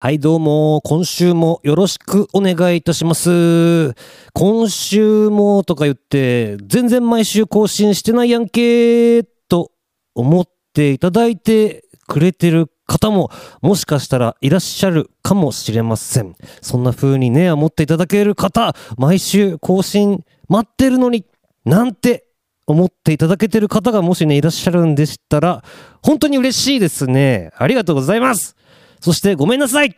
[0.00, 3.94] はい、どうも、今週もよろしくお願いいたします。
[4.32, 9.72] 今週もとか言って、全然毎週更新してないやんけと
[10.14, 16.36] 思っていただいてくれてる方も、もしかしたらいらっしゃるかもしれません。
[16.62, 21.24] そんな風にね、思っていただける方、毎週更新待ってるのに、
[21.64, 22.28] なんて
[22.68, 25.64] 思っていただけてる方がもしね、いらっしゃるんでしたら、
[26.04, 27.50] 本当に嬉しいですね。
[27.56, 28.54] ありがとうございます。
[29.00, 29.96] そしてごめんなさい。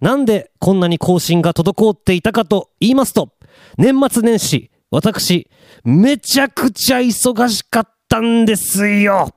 [0.00, 3.30] なんでこんなに更新が滞っていたかと言いますと、
[3.78, 5.48] 年末年始、私、
[5.84, 9.30] めちゃくちゃ忙しかったんですよ。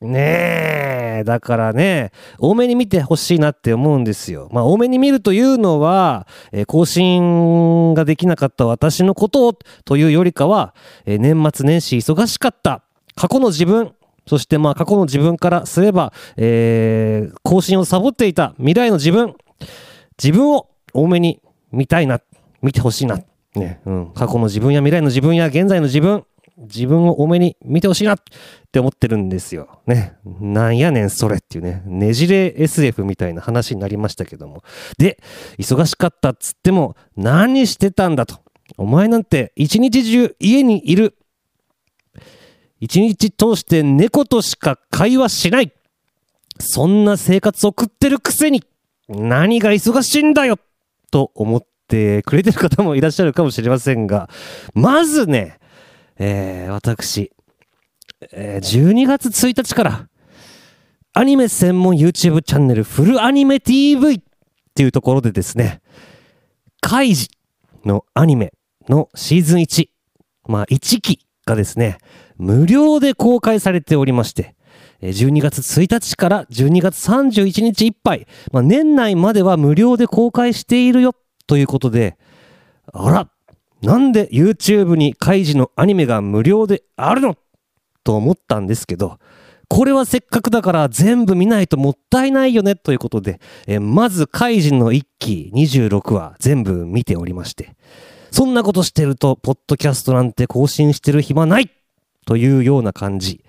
[0.00, 4.48] ねえ、だからね、多めに見てほしいなって思うんですよ。
[4.52, 10.74] まあ、多めに見るというのは、えー更新ができなかった私のことをというよりかは、
[11.06, 12.82] えー年末年始忙しかった。
[13.14, 13.94] 過去の自分、
[14.26, 19.34] そしてまあ過去の自分からすれば、えー更新をサボっていた未来の自分、
[20.22, 21.40] 自分を多めに
[21.72, 22.20] 見たいな、
[22.62, 23.20] 見てほしいな。
[23.54, 24.12] ね、うん。
[24.14, 26.24] 過去の自分や未来の自分や現在の自分、
[26.58, 28.18] 自分を多めに見てほしいなっ
[28.72, 29.80] て思ってるんですよ。
[29.86, 30.16] ね。
[30.40, 31.82] なんやねんそれっていうね。
[31.86, 34.62] ねじれ SF みたいな話になりましたけども。
[34.98, 35.18] で、
[35.58, 38.40] 忙しかったっつっても何してたんだと。
[38.78, 41.16] お前なんて一日中家にいる。
[42.80, 45.72] 一日通して猫としか会話しない。
[46.58, 48.64] そんな生活を送ってるくせに
[49.08, 50.58] 何が忙しいんだよ
[51.10, 54.28] と思ってくれてる方もいらっしゃるかもしれませんが、
[54.74, 55.58] まずね、
[56.18, 57.32] えー私、
[58.32, 60.08] えー12月1日から、
[61.12, 64.20] アニメ専門 YouTube チャンネルフルアニメ TV っ
[64.74, 65.80] ていうところでですね、
[66.80, 67.28] カイジ
[67.84, 68.52] のアニメ
[68.88, 69.88] のシーズン1、
[70.48, 71.98] まあ1期がですね、
[72.36, 74.56] 無料で公開されておりまして、
[75.00, 81.14] 12月1日から12月31日いっぱい、まあ、年内までは無料で公開しているよ
[81.46, 82.18] ということで、
[82.92, 83.30] あら、
[83.80, 87.36] なんで YouTube にカイジのアニメが無料であるの？
[88.02, 89.18] と思ったんですけど、
[89.68, 92.74] これはせっかくだから全部見ないともったいないよね？
[92.74, 97.76] ということで、えまずカイジの1期26話全部見ておりまして、
[98.36, 101.70] そんなことしてると、ポッドキャストなんて更新してる暇ない
[102.26, 103.42] というような感じ。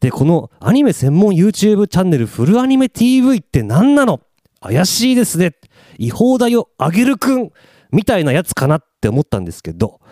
[0.00, 4.20] で、このアニメ専門 YouTube チャンネルフルアニメ TV って何なの？
[4.60, 5.54] 怪しいですね。
[5.96, 7.52] 違法だよ、あげるくん
[7.90, 10.02] みたいなやつかなって思ったんですけど、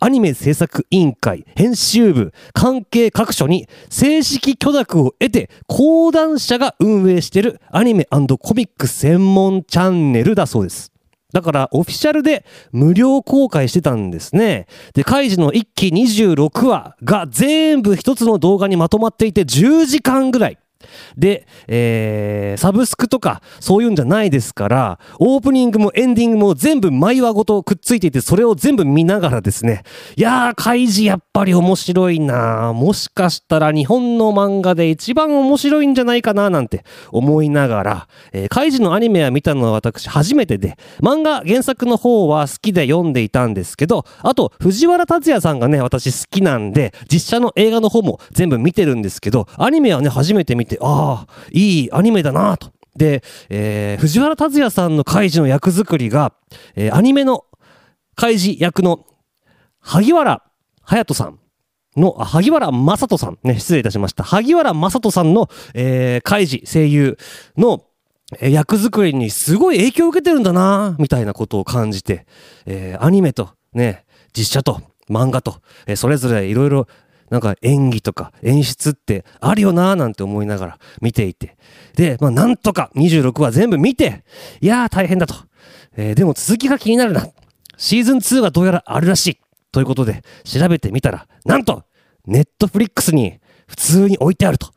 [0.00, 10.91] アニメ制作委員会、編集部、関係各所に正式許諾を得て、講談社が運営しているアニメコミック専門チャンネルだそうです。
[11.32, 14.66] だから、オフィシャルで無料公開してたんですね。
[14.94, 20.58] で、カイジの1期26話が全部一つの動画にまとまっていて10時間ぐらい。
[21.16, 29.82] で、えー、サブスクとかそういうんじゃないですから、オープニングもエンディングも全部毎話ごとくっついていて、それを全部見ながらですね、
[30.16, 52.72] いやー、カイジやっぱり面白いなもしかしたら日本の漫画で一番面白いんじゃないかななんて思いながら、えー、カイジのアニメは見たのは私初めてで、漫画原作の方は好きで読んでいたんですけど、あと藤原竜也さんがね、私好きなんで、実写の映画の方も全部見てるんですけど、アニメはね、初めて見て、ああ、いいアニメだなと。
[52.96, 56.32] で、えー藤原竜也さんのカイジの役作りが、
[56.74, 57.44] えーアニメの
[58.14, 59.06] カイジ役の
[59.80, 60.42] 萩原
[60.84, 61.38] 隼人さん
[61.96, 64.24] の、あ萩原正人さん、ね、失礼いたしました。
[64.24, 67.18] 萩原正人さんの、えー、カイジ声優
[67.56, 67.84] の、
[68.40, 72.26] えー役作りにすごい影響を受けてるんだなみたいなことを感じて、
[72.66, 74.04] えーアニメとね、
[74.36, 76.86] 実写と漫画と、えーそれぞれいろいろ
[77.32, 81.56] なんか演技とか演出ってあるよなーなんて思いながら見ていて。
[81.96, 84.22] で、まあなんとか26話全部見て、
[84.60, 85.34] いやー大変だと。
[85.96, 87.26] えーでも続きが気になるな。
[87.78, 89.40] シーズン2がどうやらあるらしい。
[89.72, 91.84] ということで調べてみたら、なんと
[92.26, 94.68] ネットフリックスに普通に置いてあると。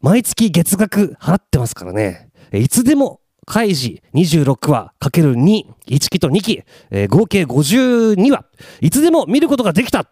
[0.00, 2.30] 毎月月額払ってますからね。
[2.52, 6.62] いつでもカイジ26話かける2、1期と2期、
[6.92, 8.44] えー合計52話、
[8.80, 10.06] いつでも見ることができた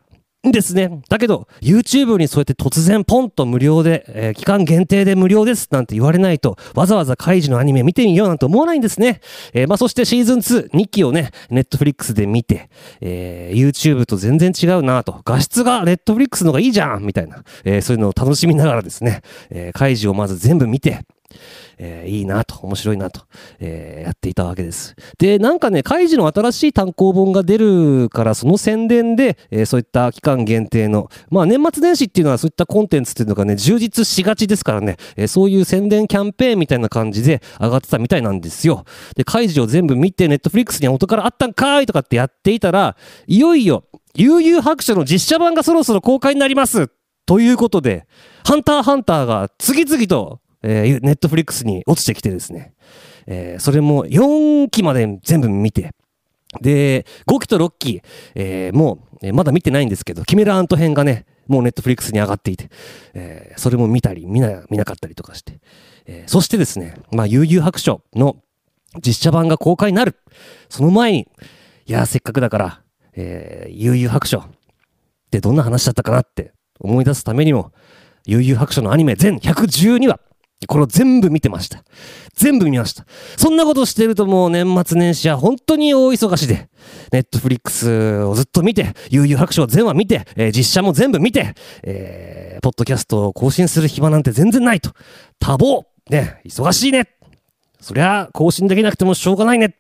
[0.47, 1.01] んですね。
[1.09, 9.21] だけど、YouTube にそうやって突然ポンと無料で、えー期間限定で無料ですなんて言われないと、わざわざカイジのアニメ見てみようなんて思わないんですね。
[9.53, 12.69] えーまあ、そしてシーズン2、2期をね、Netflix で見て、
[13.01, 21.01] えー YouTube と全然違うなと、画質が Netflix の方がいいじゃんみたいな、えーそういうのを楽しみながらですね、えーカイジをまず全部見て、
[21.79, 23.23] えー、いいなと、面白いなと、
[23.61, 24.97] えー、やっていたわけです。
[25.19, 38.85] で、なんかね、カイジの新しい単行本が出るから、その宣伝で、えー、そういった期間限定の、まあ年末年始っていうのはそういったコンテンツっていうのがね、充実しがちですからね、えー、そういう宣伝キャンペーンみたいな感じで上がってたみたいなんですよ。
[39.17, 42.97] で、カイジを全部見て、ネットフリックスに元からあったんかいとかってやっていたら、
[43.27, 43.85] いよいよ、
[44.15, 46.91] 悠々白書の実写版がそろそろ公開になります
[47.27, 48.07] ということで、
[48.45, 52.75] ハンターハンターが次々とえー、ネットフリックスに落ちてきてですね、
[53.27, 55.93] え、それも4期まで全部見て、
[56.61, 58.03] で、5期と6期、
[58.35, 62.69] え、もう、え、まだ見てないんですけど、キメラアント編がね、もうネットフリックスに上がっていて、
[63.15, 65.61] え、それも見たり、見な、見なかったりとかして、
[66.07, 68.37] え、そしてですね、まあ、悠々白書の
[69.05, 70.17] 実写版が公開になる。
[70.69, 71.29] その前に、
[71.87, 72.83] いや、せっかくだから、
[73.15, 74.45] えー、悠々白書っ
[75.31, 77.73] てどんな話だったかなって思い出すためにも、
[78.27, 80.21] 悠々白書のアニメ全112話、
[80.67, 81.85] これを全部見てました。
[82.35, 83.05] 全部見ました。
[83.37, 86.69] そんなことしてるともう年末年始は本当に大忙しで、
[87.13, 94.93] ネットフリックスをずっと見て、悠々白書を全話見て、えー、実写も全部見て、えー、ポッドキャストを更新する暇なんて全然ないと。
[95.39, 97.09] 多忙ね、忙しいね
[97.81, 99.77] そりゃ更新できなくてもしょうがないね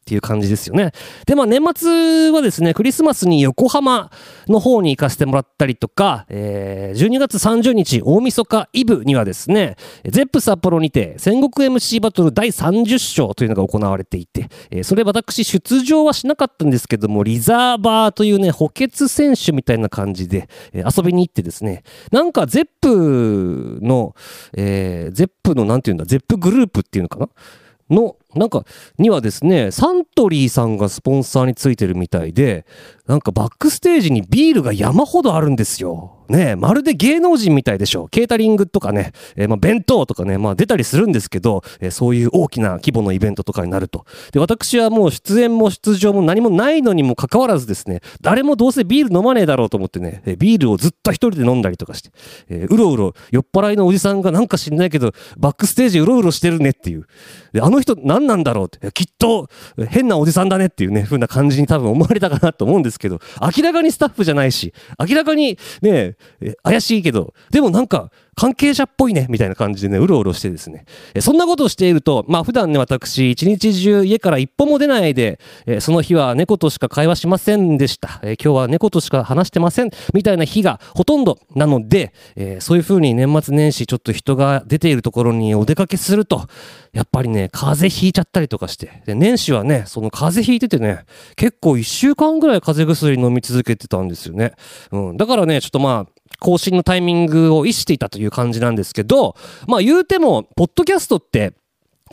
[0.00, 0.92] っていう感じですよね。
[1.26, 4.10] で、まあ年末はですね、クリスマスに横浜
[4.48, 24.14] の方に行かせてもらったりとか、えー、12月30日大晦日イブにはですね、ゼップ札幌にて戦国 MC バトル第30章というのが行われていて、えー、それ私出場はしなかったんですけども、リザーバーというね、補欠選手みたいな感じで、えー、遊びに行ってですね、なんか Zeppの、
[24.56, 27.28] えー、 Zeppのなんていうんだ、 Zeppグループっていうのかな？
[27.90, 28.64] のなんか、
[28.98, 32.64] にはですね、サントリーさんがスポンサーについてるみたいで、
[33.06, 36.20] なんかバックステージにビールが山ほどあるんですよ。
[36.30, 38.06] ねまるで芸能人みたいでしょ。
[38.06, 44.06] ケータリングとかね、えー、まあ弁当とかね、まあ出たりするんですけど、えー、そういう大きな規模のイベントとかになると。
[44.32, 52.12] で、私はもう出演も出場も何もないのにもかかわらずですね、誰もどうせビール飲まねえだろうと思ってね、えー、ビールをずっと一人で飲んだりとかして、
[52.48, 57.06] え、うろうろ酔っ払いのおじさんがなんか知んないけど、バックステージうろうろしてるねっていう。
[57.52, 59.48] で、あの人何なんだろうって、きっと
[59.88, 66.16] 変なおじさんだねっていうね、風な感じに多分思われたかなと思うんですけど、明らかにスタッフじゃないし、明らかにね、
[66.62, 70.84] 怪しいけど、でもなんか、関係者っぽいね、みたいな感じでね、うろうろしてですね。
[71.14, 78.20] えそんなことをしていると、まあ普段ね、私、一日中家から一歩も出ないで、えその日は猫としか会話しませんでした。
[78.22, 86.46] え今日は猫としか話してません、みたいな日がほとんどなので、えそういう風に年末年始ちょっと人が出ているところにお出かけすると、
[86.92, 91.04] やっぱりね、風邪ひいちゃったりとかして、で年始はね、その風邪ひいててね、
[91.36, 94.52] 結構一週間ぐらい風邪薬飲み続けてたんですよね。
[94.90, 95.16] うん。
[95.16, 99.34] だからね、ちょっとまあ、更新のタイミングを意識していたという感じなんですけど、
[99.66, 101.54] まあ言うても、ポッドキャストって、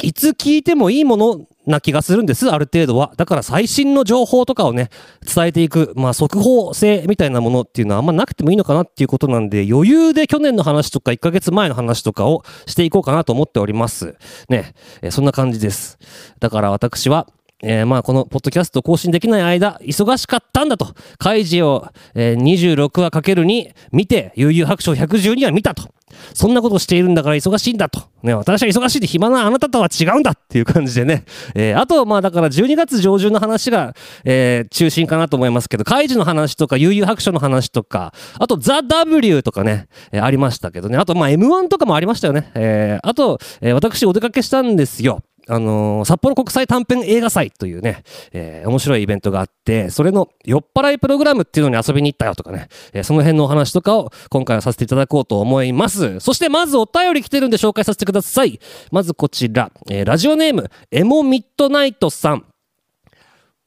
[0.01, 3.13] いつ聞いてもいいものな気がするんです、ある程度は。
[3.17, 4.89] だから最新の情報とかをね、
[5.23, 14.15] 伝えていく、まあ速報性みたいなものっていうのはあんまなくてもいいのかなっていうことなんで、余裕で去年の話とか1ヶ月前の話とかをしていこうかなと思っております。
[14.49, 15.97] ね、えそんな感じです。
[16.39, 17.27] だから私は、
[17.63, 20.93] えー、まあこのポッドキャスト更新できない間、忙しかったんだと。
[21.17, 25.89] 開示を、えー、26話かけるに見て、悠々白書112話見たと。
[26.33, 28.01] そんなことをしているんだから忙しいんだと。
[28.23, 31.25] ね、私は忙しいで暇なあなたとは違うんだっていう感じでね。
[31.55, 40.97] えー、あと、まあだから12月上旬の話が、えー、中心かなと思いますけど、開示の話とか、悠々白書の話とか、あと、ザ・ W とかね、えー、ありましたけどね。
[40.97, 42.51] あと、まあ M1 とかもありましたよね。
[42.53, 45.21] えー、あと、えー、私お出かけしたんですよ。
[45.49, 48.03] あのー、札幌国際短編映画祭というね、
[48.33, 56.19] えー、面白いイベントがあって、それの酔っ払いプログラムっていうのに遊びに行ったよとかね、えー、その辺のお話とかを今回はさせていただこうと思います。
[56.19, 58.59] そしてまずお便り来てるんで紹介させてください。
[58.91, 62.45] まずこちら、えー、ラジオネーム、エモミッドナイトさん。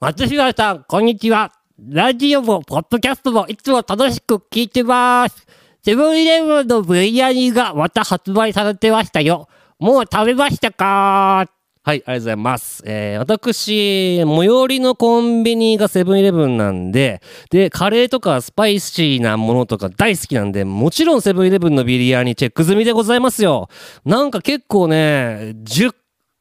[0.01, 1.53] 松島さん、こんにちは。
[1.89, 5.47] ラジオも、ポッドキャストもいつも楽しく聞いてます。
[5.83, 9.49] セブンイレブンのブリヤニがまた発売されてましたよ。
[9.79, 11.47] もう食べましたか
[11.83, 12.83] はい、ありがとうございます。
[12.85, 23.71] えー、私、最寄りのコンビニがセブンイレブンなんで、で、カレーとかスパイシーなものとか大好きなんで、もちろんセブンイレブンのビリヤーにチェック済みでございますよ。
[24.05, 25.95] なんか結構ね、10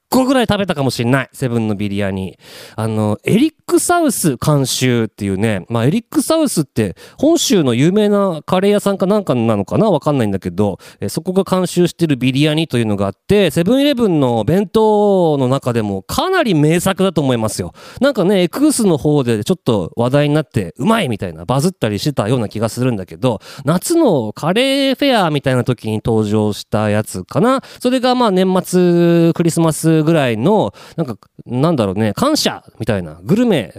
[0.10, 1.30] 個ぐらい食べたかもしれない。
[1.34, 2.38] セブンのビリヤニ。
[2.76, 9.90] あの、エリックサウス監修っていうね、まあ、エリックサウスって本州の有名なカレー屋さんかなんかなのかな？
[9.92, 17.74] わかんないんだけど、えそこが監修してるビリヤニというのがあって、セブンイレブンの弁当の中でもかなり名作だと思いますよ。
[18.02, 27.62] なんかね、エクースの方でちょっと話題になってうまいみたいなバズったりしてたような気がするんだけど、夏のカレーフェアみたいな時に登場したやつかな。
[27.80, 33.74] それがまあ年末クリスマスぐらいの、なんか、なんだろうね、感謝みたいな、グルメ、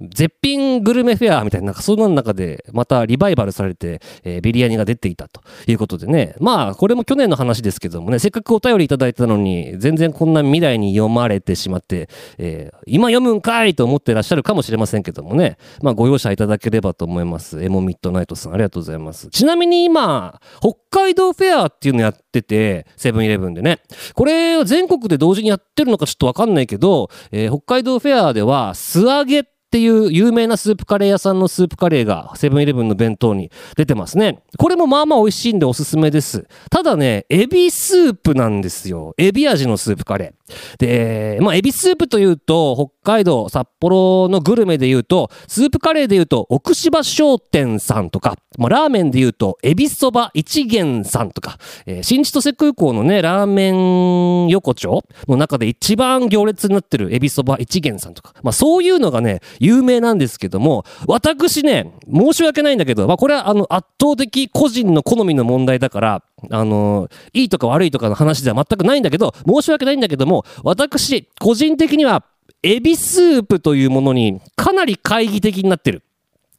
[0.00, 6.34] 絶品グルメフェアみたいな、なんかそんな中でまたリバイバルされて、えー、ビリヤニが出ていたということでね。
[6.40, 12.08] まあ、これも去年の話ですけどもね、せっかくお便りいただいたのに、全然こんな未来に読まれてしまって、
[12.38, 15.56] えー、今読むんかいと思ってらっしゃるかもしれませんけどもね。
[15.82, 17.62] まあ、ご容赦いただければと思います。
[17.62, 19.28] エモミッドナイトさん、ありがとうございます。
[19.28, 23.80] ちなみに今、北海道フェアっていうのやってて、セブンイレブンでね。
[24.14, 34.42] これは、全国で同時にやってるのかちょっとわかんないけど、えー、北海道フェアでは、素揚げってっていう有名なスープカレー屋さんのスープカレーがセブンイレブンの弁当に出てますね。
[34.58, 36.48] これもまあまあ美味しいんでおすすめです。
[36.70, 39.14] ただね、エビスープなんですよ。
[39.16, 40.40] エビ味のスープカレー。
[40.78, 42.74] で、まあエビスープというと、
[43.04, 72.24] 北海道、札幌のグルメで言うと、スープカレーで言うと、奥芝商店さんとか、まあラーメンで言うと、エビそば一元さんとか、えー、新千歳空港のね、ラーメン横丁の中で一番行列になってるエビそば一元さんとか、まあそういうのがね、有名なんですけども、私ね、申し訳ないんだけど、まあこれはあの圧倒的個人の好みの問題だから、あの、いいとか悪いとかの話では全くないんだけど、申し訳ないんだけども、私、個人的には、
[72.62, 76.02] エビスープというものにかなり懐疑的になってる。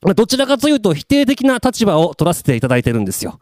[0.01, 3.39] まあどちらかというと否定的な立場を取らせていただいてるんですよ。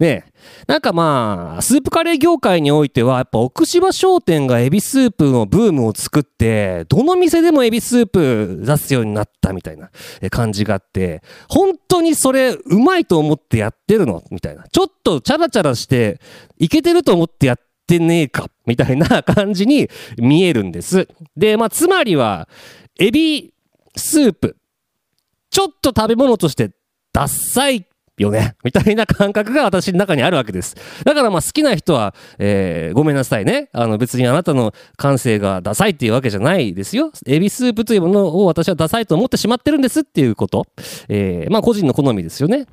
[0.00, 9.90] ねえなんかまあ、スープカレー業界においては、やっぱ奥芝商店がエビスープのブームを作って、どの店でもエビスープ出すようになったみたいな
[10.30, 14.22] 感じがあって、本当にそれうまいと思ってやってるの？
[14.30, 14.64] みたいな。
[14.70, 16.20] ちょっとチャラチャラして、
[16.58, 18.48] いけてると思ってやってねえか？
[18.66, 19.88] みたいな 感じに
[20.18, 21.08] 見えるんです。
[21.36, 22.48] で、まあ、つまりは、
[22.98, 23.52] エビ
[23.96, 24.56] スープ。
[25.50, 26.70] ちょっと食べ物として
[27.12, 27.86] ダッサい
[28.18, 28.56] よね。
[28.64, 30.76] みたいな感覚が私の中にあるわけです。
[31.04, 33.68] だからまあ好きな人は、えー、ごめんなさいね。
[33.72, 37.12] あの別にあなたの感性がダサいっていうわけじゃないですよ。
[37.26, 40.66] エビスープというものを私はダサいと思ってしまってるんですっていうこと。
[41.08, 42.66] えー、まあ個人の好みですよね。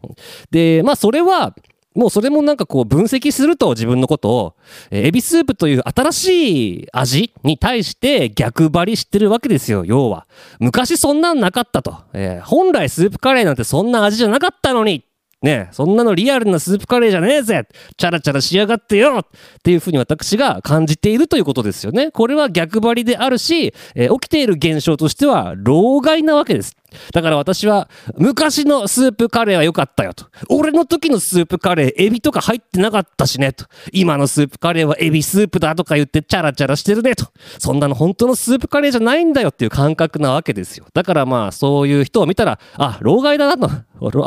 [0.51, 1.55] で、まあそれは、
[1.95, 4.55] もうそれもなんかこう分析すると自分のことを、
[4.91, 10.27] えー、エビスープという新しい味に対して逆張りしてるわけですよ、要は。
[10.59, 11.97] 昔そんなんなかったと。
[12.13, 15.05] えー、本来スープカレーなんてそんな味じゃなかったのに
[15.41, 19.25] ねそんなのリアルなスープカレーじゃねえぜチャラチャラしやがってよっ
[19.63, 22.11] ていうふうに私が感じているということですよね。
[22.11, 26.75] これは逆張りであるし、えー、起きている現象としては、老害なわけです。
[27.13, 30.25] だから私は、昔のスープカレーは良かったよと。
[30.49, 33.65] 俺の時のスープカレー、エビとか入ってなかったしねと。
[33.91, 37.27] 今のスープカレーはエビスープだとか言ってチャラチャラしてるねと。
[37.59, 40.85] そんなの本当のスープカレーじゃないんだよっていう感覚なわけですよ。
[40.93, 43.69] だからまあ、そういう人を見たら、あ、老害だなと。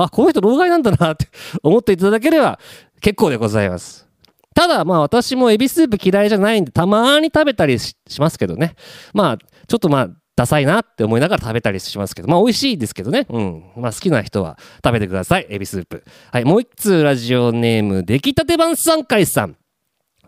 [0.00, 1.28] あ、この人老害なんだなって
[1.62, 2.58] 思っていただければ
[3.00, 4.08] 結構でございます。
[4.54, 8.74] ただまあ私もエビスープ嫌いじゃないんでたまに食べたりしますけどね。
[9.12, 10.08] まあちょっとまあ
[10.38, 13.26] ダサいなって思いながら食べたりしますけど、まあ美味しいですけどね。
[13.28, 13.64] うん。
[13.76, 15.47] まあ好きな人は食べてください。
[15.50, 16.04] エビスープ。
[16.30, 16.45] はい。
[16.45, 19.57] もう一通ラジオネーム、出来たて版3回さん。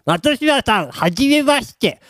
[0.05, 2.00] 私はさん、はじめまして。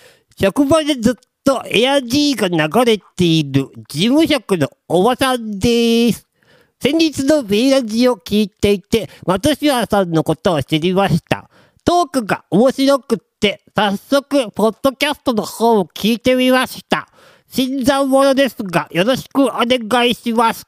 [0.41, 1.15] 職場でずっ
[1.45, 6.27] とエアジーが流れている事務職のおばさんです。
[6.81, 11.51] 先日のベイラジを聞いていて、松島さんのことを知りました。
[11.85, 17.11] トークが面白くって、早速、ポッドキャストの方を聞いてみました。
[17.51, 20.65] 新参者ですが、よろしくお願いします。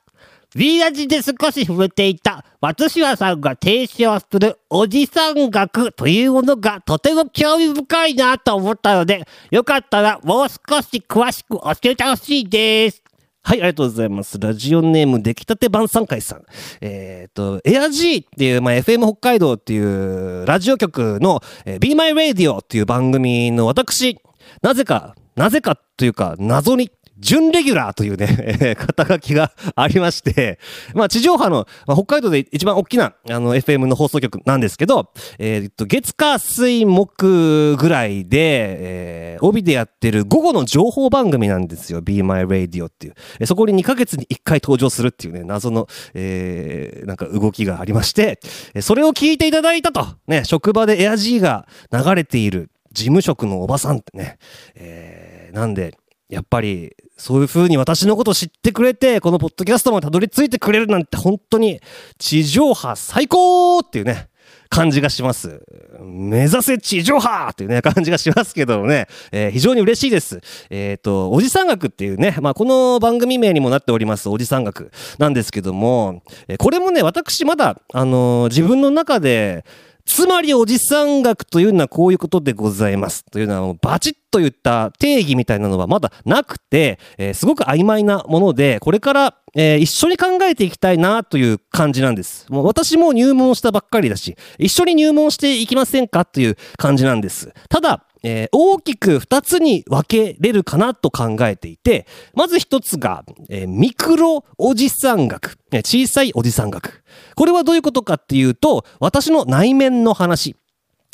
[0.55, 13.03] B ラジで少し触れていた松島さんが提唱するおじさん学というものがとても興味深いなと思ったので、よかったらもう少し詳しく教えてほしいです。
[13.45, 14.39] はい、ありがとうございます。
[14.41, 16.43] ラジオネーム、出来たて晩餐会さん。
[16.81, 24.21] えっ、ー、と、エア G っていう、まあ、FM 北海道っていうラジオ局の、えー、Be My Radio っていう番組の私、
[24.63, 26.91] なぜか、なぜかというか、謎に
[27.23, 30.59] 準レギュラーというね、 肩書きがありまして、
[30.93, 42.01] まあ地上波の、まあ、北海道で一番大きなあの FM の放送局なんですけど、えー、っと、月火水木ぐらいで、えー、帯でやってる午後の情報番組なんですよ。
[42.01, 43.11] Be My Radio ってい
[43.41, 43.47] う。
[43.47, 48.41] そこに2ヶ月に1回登場するっていうね、謎の、えー、なんか動きがありまして、
[48.81, 54.39] それを聞いていただいたと、ね、職場でエア G が流れている事務職のおばさんってね。
[54.75, 55.22] えー、
[55.53, 55.97] なんで、
[56.29, 61.81] やっぱり、そういう風に私のこと知ってくれて、このポッドキャストまでたどり着いてくれるなんて本当に
[62.19, 64.29] 地上波最高っていうね、
[64.71, 65.63] 感じがします。
[66.01, 70.41] 目指せ地上波っていうね、感じがしますけどもね、えー、非常に嬉しいです。
[70.71, 79.67] えっ、ー、と、おじさん学っていうね、まあ、この番組名にもなっております、おじさん学なんですけども、えー、これもね、私まだ、あの自分の中で、
[80.05, 83.25] つまりおじさん学というのはこういうことでございます。
[83.25, 92.47] というのはバチッと言った定義みたいなのはまだなくて、えー、すごく曖昧なもので、これから、えー、一緒に考えていきたいなという感じなんです。
[92.51, 97.53] もう私も入門したばっかりだし、一緒に入門していきませんかという感じなんです。
[97.69, 107.03] ただ、えー、大きく二つに分けれるかなと考えていて、まず一つが、えー、ミクロおじさん学、小さいおじさん学。
[107.35, 110.57] これはどういうことかっていうと、私の内面の話。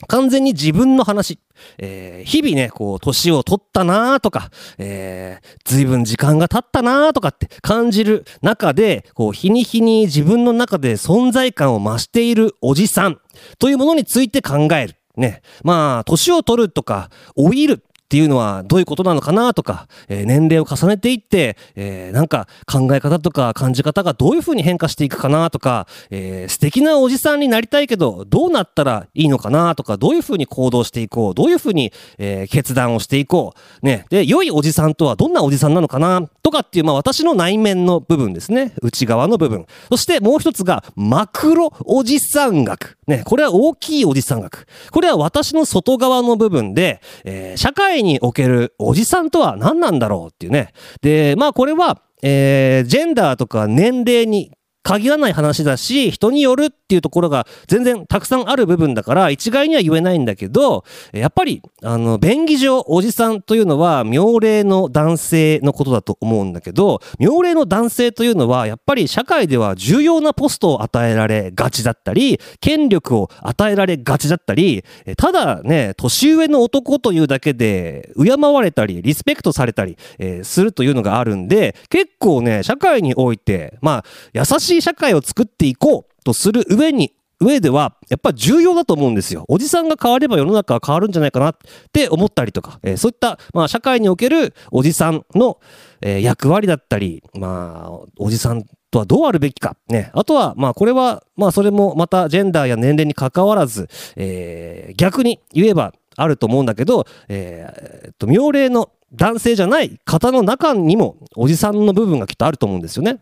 [0.07, 1.41] 完全に自分の話。
[1.77, 13.21] えー、日々ね、こう、年を取ったなーとか、えー、随分時間が経ったなーとかって感じる中で、こう、日に日に自分の中で存在感を増しているおじさん
[13.59, 14.98] というものについて考える。
[15.19, 15.43] ね。
[15.63, 33.85] まあ、年を取るとか、老いるっていうのはどういうことなのかなとか、えー、年齢を重ねていって、えー、なんか考え方とか感じ方がどういうふうに変化していくかなとか、えー、素敵なおじさんになりたいけど、どうなったらいいのかなとか、どういうふうに行動していこう、どういうふうに、えー、決断をしていこう。
[33.85, 34.07] ね。
[34.09, 38.73] で、良いおじさんとはどんなおじさんなのかなとかっていう、まあ私の内面の部分ですね。
[38.81, 39.67] 内側の部分。
[39.91, 42.97] そしてもう一つが、マクロおじさん学。
[43.07, 43.21] ね。
[43.27, 44.67] これは大きいおじさん学。
[44.91, 50.73] これは私の外側の部分で、えー、社会におけるおじさんとは何なんだろうっていうね。
[51.03, 54.53] で、まあこれは、えー、ジェンダーとか年齢に
[54.83, 74.85] 限らない話だし、人によるっていうところが全然たくさんある部分だから、一概には言えないんだけど、やっぱり、あの、便宜上、おじさんというのは、妙齢の男性のことだと思うんだけど、妙齢の男性というのは、やっぱり社会では重要なポストを与えられがちだったり、権力を与えられがちだったり、
[75.19, 89.45] ただね、年上の男というだけで、敬われたり、リスペクトされたり、えー、するというのがあるんで、結構ね、社会において、まあ、優しい社会を作っていこうとする上に上では、やっぱ重要だと思うんですよ。
[89.49, 91.57] おじさんが変われば世の中は変わるんじゃないかなっ
[91.93, 95.61] て思ったりとか、えー、そういった、まあ、社会におけるおじさんの、
[96.01, 99.77] えー、役割だったり、まあ、おじさんとはどうあるべきか。
[99.89, 100.11] ね。
[100.15, 113.21] あとは、まあ、これは、まあ、それもまたジェンダーや年齢に関わらず、えー、逆に言えばあると思うんだけど、えー、っと、妙齢の男性じゃない方の中にもおじさんの部分がきっとあると思うんですよね。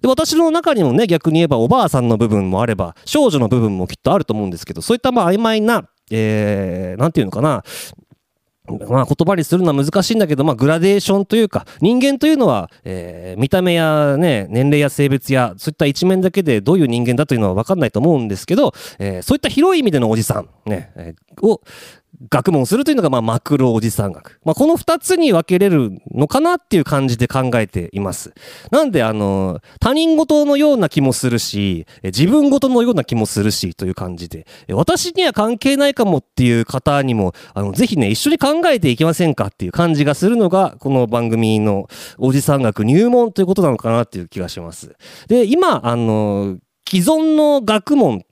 [0.00, 7.62] で私の中にもね逆に言えばおばあさんの部分もあれば少女の部分もきっとあると思うんですけどそういったまあ曖昧な、えー、なんていうのかな
[8.88, 21.62] まあ言葉にするのは難しいんだけど、まあグラデーションというか、人間というのは、えー、見た目やね、年齢や性別や、そういった一面だけでどういう人間だというのは分かんないと思うんですけど、えー、そういった広い意味でのおじさん、ね、えー、を、
[22.30, 24.40] 学問するというのが、まあ、マクロおじさん学。
[24.44, 28.32] まあ、この二つに分けれるのかなっていう感じで考えています。
[28.70, 44.94] なんで、あの、他人事のような気もするし、自分事のような気もするし、という感じで、私には関係ないかもっていう方にも、あの、ぜひね、一緒に考えていきませんかっていう感じがするのが、この番組のおじさん学入門ということなのかなっていう気がします。
[45.28, 48.24] で、今、あの、既存の学問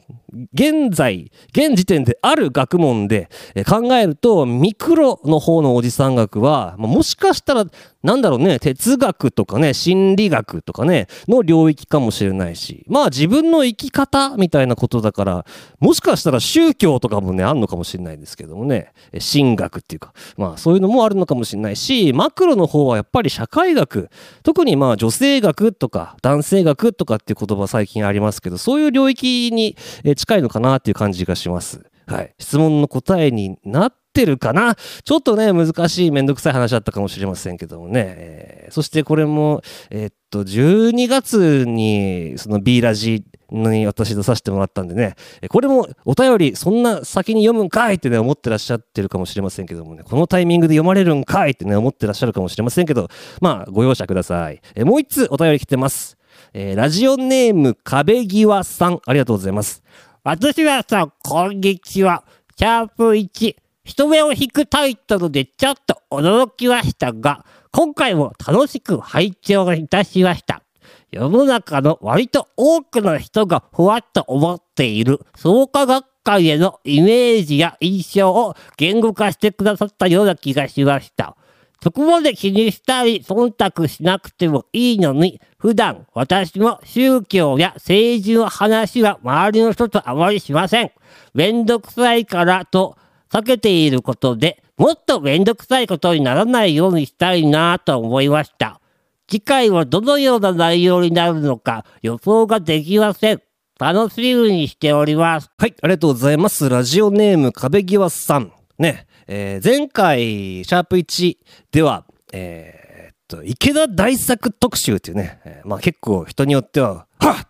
[0.52, 3.28] 現在、現時点である学問で
[3.68, 7.66] 考えると、ミクロの方のおじさん学は、もしかしたら
[8.04, 15.46] なんだろうね、哲学とかね、心理学とかね、の領域かもしれないし、まあ自分の生き方みたいなことだから、
[15.80, 18.92] もしかしたら宗教とかもね、あんのかもしれないですけどもね、
[19.32, 24.10] 神学っていうか、まあそういうのもあるのかもしれないし、マクロの方はやっぱり社会学、
[24.42, 29.78] 特にまあ女性学とか男性学とかっていう言葉最近ありますけど、そういう領域に
[30.24, 31.84] 近いのかなっていう感じがします。
[32.06, 32.34] はい。
[32.38, 34.74] 質問の答えになってるかな？
[34.74, 38.04] ちょっとね、難しいめんどくさい話だったかもしれませんけどもね。
[38.16, 39.60] えー、そしてこれも、
[39.90, 45.14] えー、っと、12月に、その B ラジに私出させてもらったんでね、
[45.48, 53.08] これもお便りそんな先に読むんかいってね、思ってらっしゃってるかもしれませんけどもね、このタイミングで読まれるんかいってね、思ってらっしゃるかもしれませんけど、
[53.40, 54.60] まあ、ご容赦ください。
[54.74, 56.16] えもう一つお便り来てます。
[56.52, 59.82] えー、ラジオネーム壁際さん、ありがとうございます。
[60.26, 62.24] 私はさん、こんにちは。
[62.56, 63.56] シャープ1。
[63.84, 70.62] 人目を引くタイトルでちょっと驚きましたが、今回も楽しく拝聴いたしました。
[71.10, 81.36] 世の中の割と多くの人がふわっと思っている創価学界へのイメージや印象を言語化してくださったような気がしました。
[81.84, 90.92] そこまで気にしたり忖度しなくてもいいのに、普段私も宗教や政治の話は周りの人とあまりしません。
[91.34, 92.96] めんどくさいからと
[93.30, 98.80] 避けていることでもっとめんどくさいことにならないようにしたいなと思いました。
[99.28, 103.42] 次回はどのような内容になるのか予想ができません。
[103.78, 105.50] 楽しみにしております。
[105.58, 106.66] はい、ありがとうございます。
[106.66, 108.52] ラジオネーム壁際さん。
[108.78, 111.36] ね、えー前回、シャープ1
[111.72, 117.48] では、えーっと、池田大作特集っていうね、えーまあ結構人によっては、はっ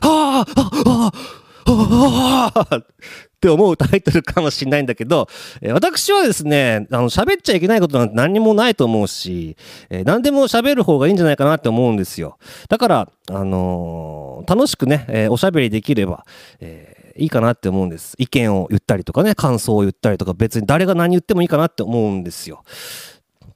[0.00, 0.58] ぁはぁ
[0.94, 2.86] はぁはぁっ
[3.40, 5.28] て思うタイトルかもしれないんだけど、
[5.60, 9.56] えー私はですね、あの、喋っちゃいけないことなんて何にもないと思うし、
[9.90, 12.38] えー何でも喋る方がいいんじゃないかなって思うんですよ。
[12.68, 16.24] だから、あのー楽しくね、えーおしゃべりできれば、
[16.60, 18.14] えーいいかなって思うんです。
[18.18, 22.62] 意見を言ったりとかね、感想を言ったりとか、別に誰が何言ってもいいかなって思うんですよ。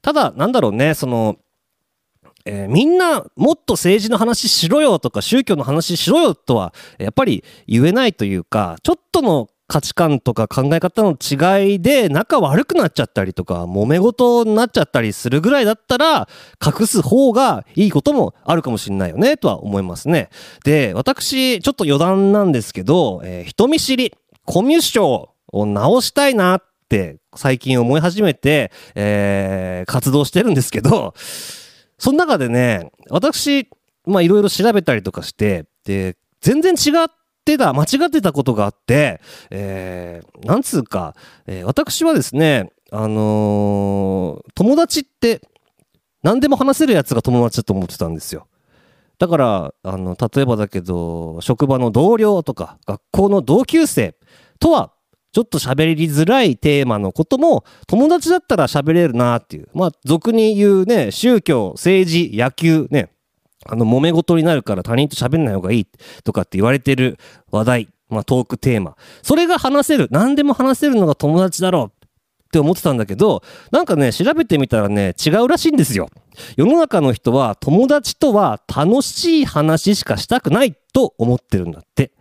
[0.01, 1.37] ただ、なんだろうね、その、
[2.45, 16.27] えーみんなもっと政治の話しろよとか宗教の話しろよとはやっぱり言えないというかちょっとの価値観とか考え方の違いで仲悪くなっちゃったりとか揉め事になっちゃったりするぐらいだったら
[16.63, 20.29] 隠す方がいいこともあるかもしれないよねとは思いますね。
[20.63, 24.13] で私ちょっと余談なんですけど、えー人見知り
[24.45, 31.15] コミュ障を直したいなって最近思い始めて、えー活動してるんですけど
[31.97, 33.69] その中でね、私、
[34.05, 37.07] まあいろいろ調べたりとかして、で、全然違っ
[37.43, 45.41] てた、間違ってたことがあって、えー、なんつうか、えー私はですね、あのー友達って
[46.23, 48.47] 何でも話せるやつが友達だと思ってたんですよ。
[49.19, 54.15] だから、あの、例えばだけど、職場の同僚とか、学校の同級生
[54.59, 54.91] とは、
[55.33, 59.67] ちょっと喋りづらいテーマのことも友達だったら喋れるなっていう。
[59.73, 63.09] まあ、俗に言うね、宗教、政治、野球ね、
[63.65, 65.87] あの、揉め事になるから他人と喋んない方がいい
[66.23, 67.17] とかって言われてる
[67.51, 68.95] 話題、まあ、トークテーマ。
[69.21, 76.09] それが話せる、何でも話せるのが友達だろうって思ってたんだけど、なんかね、調べてみたらね、違うらしいんですよ。
[76.55, 82.11] 世の中の人は友達とは楽しい話しかしたくないと思ってるんだって。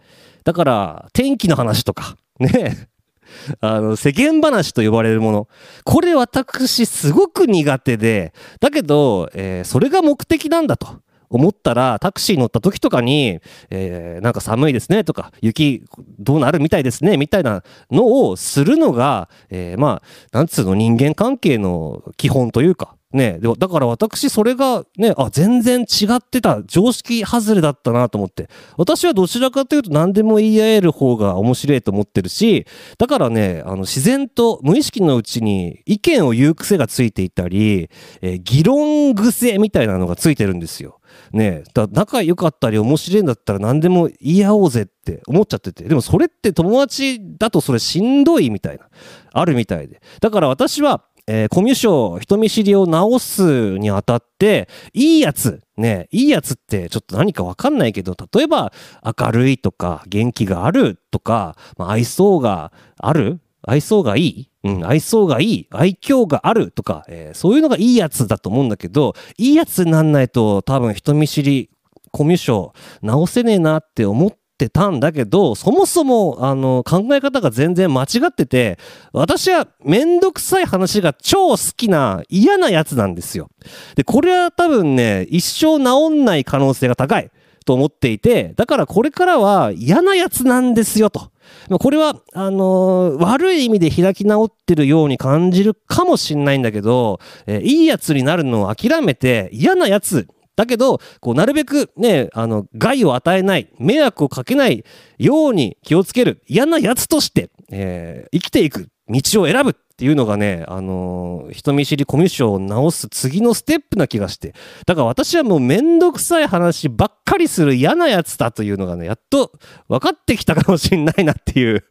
[0.44, 2.88] だから、天気の話とか、ね、
[3.61, 5.48] あの、世間話と呼ばれるもの。
[5.85, 11.00] これ私すごく苦手で、だけど、えーそれが目的なんだと。
[11.33, 13.40] 思ったら、タクシー乗った時とかに、
[13.71, 15.83] えーなんか寒いですねとか、雪
[16.18, 28.49] どうなるみたいですねみたいなのをするのが、えーまあ、なんつうの人間関係の基本というか、ね、でだから私それがね、あ、全然違ってた、常識外れだったなと思って。
[28.77, 32.66] 私はどちらかというと何でも言い合える方が面白いと思ってるし、
[32.99, 37.90] だからね、あの自然と無意識のうちに意見を言う癖がついていたり、
[38.23, 41.01] えー議論癖みたいなのがついてるんですよ。
[41.33, 45.85] ねだ仲良かったり面白いんだったら何でも言い合おうぜって思っちゃってて。
[45.85, 48.88] でもそれって友達だとそれしんどいみたいな、
[49.33, 50.01] あるみたいで。
[50.21, 58.73] だから私は、えーコミュ障、人見知りを直すにあたって、いいやつ、ね、いいやつってちょっと何かわかんないけど、例えば
[59.18, 63.40] 明るいとか元気があるとか、まあ、愛想がある？
[63.62, 64.52] 愛想がいい？
[64.64, 71.70] うん、愛想がいい愛嬌があるとか、えーそういうのがいいやつだと思うんだけど、いいやつになんないと多分人見知り、
[72.11, 72.70] コミュ障
[73.01, 78.79] 直せねえなって思ってたんだけど、そもそもあの考え方が全然間違ってて、
[79.12, 83.48] 私はめんどくさい話が超好きな嫌なやつなんですよ。
[83.96, 87.31] で、これは多分ね、一生治んない可能性が高い
[87.64, 91.31] と思っていて、だからこれからは嫌なやつなんですよと。
[91.79, 104.85] これは、あのー悪い意味で開き直ってるように感じるかもしんないんだけど、えーいいやつになるのを諦めて嫌なやつだけど、こう、なるべくね、あの、害を与えない、迷惑をかけない
[105.18, 114.53] ように気をつける、嫌なやつとして、えー生きていく道を選ぶっていうのがね、あのー人見知りコミュ障を直す次のステップな気がして。
[114.85, 119.53] だから私はもうめんどくさい話ばっかりする嫌なやつだというのがね、やっと
[119.88, 121.85] 分かってきたかもしんないなっていう。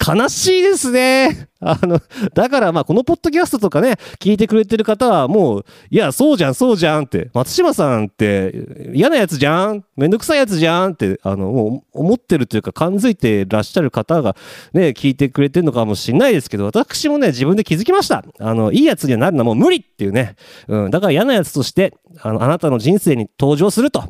[0.00, 1.49] 悲しいですね。
[1.60, 2.00] あの、
[2.34, 8.54] だからまあこのポッドキャストとかね、聞いてくれてる方はもう、いや、そうじゃん、そうじゃんって、松島さんって
[8.94, 14.36] 嫌なやつじゃんめんどくさいやつじゃんって、あの、もう思ってるというか感づいてらっしゃる方が
[14.72, 18.24] ね、聞いてくれてるのかもしれないですけど、私もね、自分で気づきました。
[18.38, 20.36] あの、いいやつにはなるのはもう無理っていうね。
[20.68, 24.04] うん、だから嫌なやつとして、あの、あなたの人生に登場すると。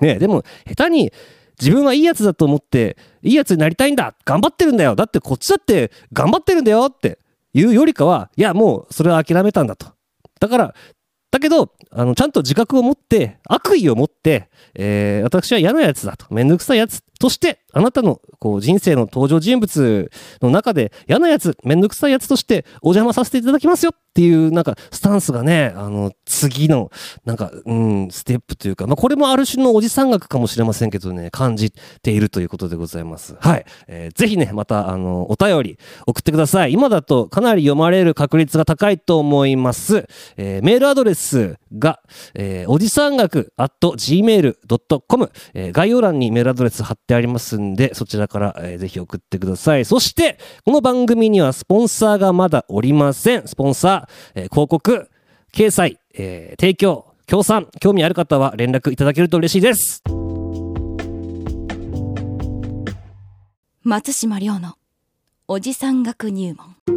[0.00, 1.12] ね、でも、下手に、
[1.60, 4.96] 自分はいいやつだと思っていいやつになりたいんだ頑張ってるんだよ。
[4.96, 7.18] だってこっちだって頑張ってるんだよって
[7.54, 9.86] いうよりかはいやもうそれは諦めたんだと。
[10.40, 10.74] だから
[11.30, 16.26] だけどあのちゃんと自覚を持って悪意を持って、えー私は嫌なやつだと。
[16.30, 26.90] めんどくさいやつとしてあなたのこう人生の登場人物の中で嫌なやつめんどくさいやつとしてお邪魔させていただきますよっていうなんかスタンスがねあの次の
[27.24, 33.36] なんかうんステップというか、まあ、これもある種のおじさん学かもしれませんけどね感じているということでございます。
[33.38, 36.72] はい、えーぜひねまたあのお便り送ってください。
[36.72, 42.00] 今だとかなり読まれる確率が高いと思います、えーメールアドレスが、
[42.34, 49.84] えーおじさん学 at gmail.com、えー概要欄にメールアドレス貼ってありますんでそちらから、えーぜひ送ってください。
[49.84, 53.46] そしてこの番組にはスポンサーがまだおりません。
[53.46, 55.08] スポンサー、えー広告
[55.52, 60.02] 掲載、えー提供協賛興味ある方は連絡いただけると嬉しいです。
[63.82, 64.74] 松島亮の
[65.48, 66.91] おじさん学入門。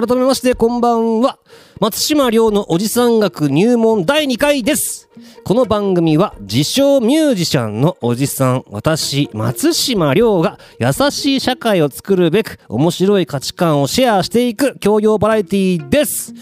[0.00, 1.40] 改めましてこんばんは。
[1.80, 5.08] 松島亮のおじさん学入門第2回です。
[5.42, 8.64] この番組は自称ミュージシャンのおじさん。
[8.70, 16.32] 私松島亮が優しい社会を作るべく面白い価値観をシェアしていく教養バラエティです。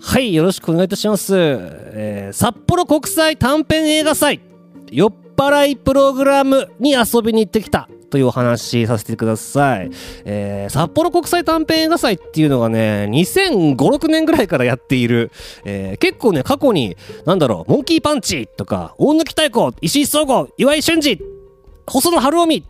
[0.00, 4.40] はいよろしくお願いいたします、えー札幌国際短編映画祭。
[4.90, 7.88] 酔っ払いプログラムに遊びに行ってきた。
[8.14, 9.90] というお話させてください、
[10.24, 15.32] えー札幌国際短編映画祭っていうのがね2005、6年ぐらいからやっている、
[15.64, 16.96] えー結構ね過去に
[17.26, 21.20] なんだろうモンキーパンチとか大貫太鼓石井壮吾岩井俊二
[21.88, 22.64] 細野晴臣。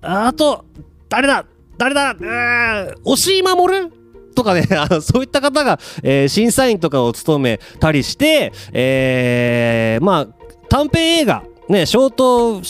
[0.00, 0.64] あと
[1.08, 1.44] 誰だ？
[1.76, 2.12] 誰だ？
[2.12, 3.90] うー押井守
[4.36, 10.26] とかね、 あのそういった方が、えー審査員とかを務めたりして、えーまあ、
[10.68, 12.60] 短編映画、ね、ショート、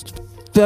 [0.54, 0.60] シ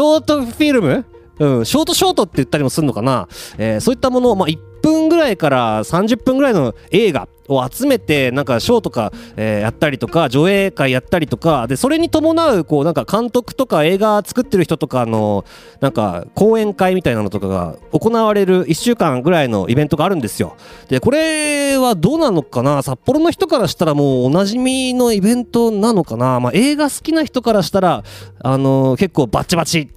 [0.00, 1.04] ョートフィルム？
[1.40, 3.26] うん、ショートショートって言ったりもするのかな、
[3.58, 15.44] えーそういったものを、まあ、一分ぐらいから30分ぐらいの映画を集めてなんかショーとか、えーやったりとか上映会やったりとかでそれに伴うこうなんか監督とか映画作ってる人とかの
[15.80, 20.56] なんか講演会みたいなのとかが行われる1週間ぐらいのイベントがあるんですよ。
[20.88, 22.82] でこれはどうなのかな？
[22.82, 28.04] 札幌の人からしたらもうおなじみのイベントなのかな、まあ、映画好きな人からしたら
[28.42, 29.88] あのー結構バチバチ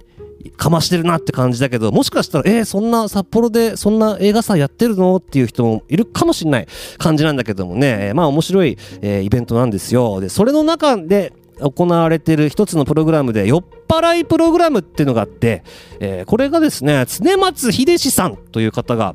[0.50, 10.20] かましてるなって感じだけどもしかしたらえー、そんな札幌でそんな映画祭やってるのっていう人もいるかもしれない感じなんだけどもね、えーまあ面白い、えーイベントなんですよ。
[10.20, 15.64] でそれの中で行われてる一つのプログラムで酔っ払いプログラムっていうのがあって、
[16.00, 19.14] えこれがですね常松秀志さんという方が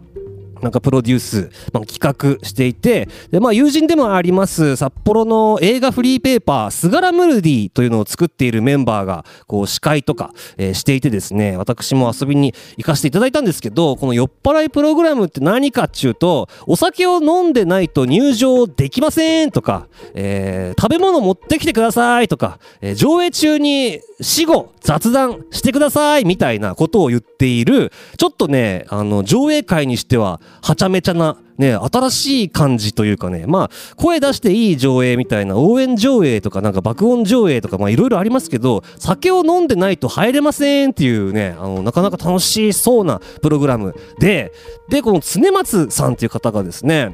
[0.63, 1.99] なんかプロデュース、まあ、企
[2.39, 44.51] 画していてで、まあ、友人でもあります札幌の映画フリーペーパー「スガラムルディ」というのを作っているメンバーがこう司会とか、えーしていてですね私も遊びに行かせていただいたんですけどこの酔っ払いプログラムって何かっちゅうとお酒を飲んでないと入場できませんとか、えー食べ物持ってきてくださいとか、えー上映中に死後雑談してくださいみたいなことを言っているちょっとねあの上映会にしてははちゃめちゃなね新しい感じというかねまあ声出していい上映みたいな応援上映とかなんか爆音上映とかまあいろいろありますけど酒を飲んでないと入れませんっていうねあのなかなか楽しそうなプログラムで
[44.89, 47.13] でこの常松さんっていう方がですね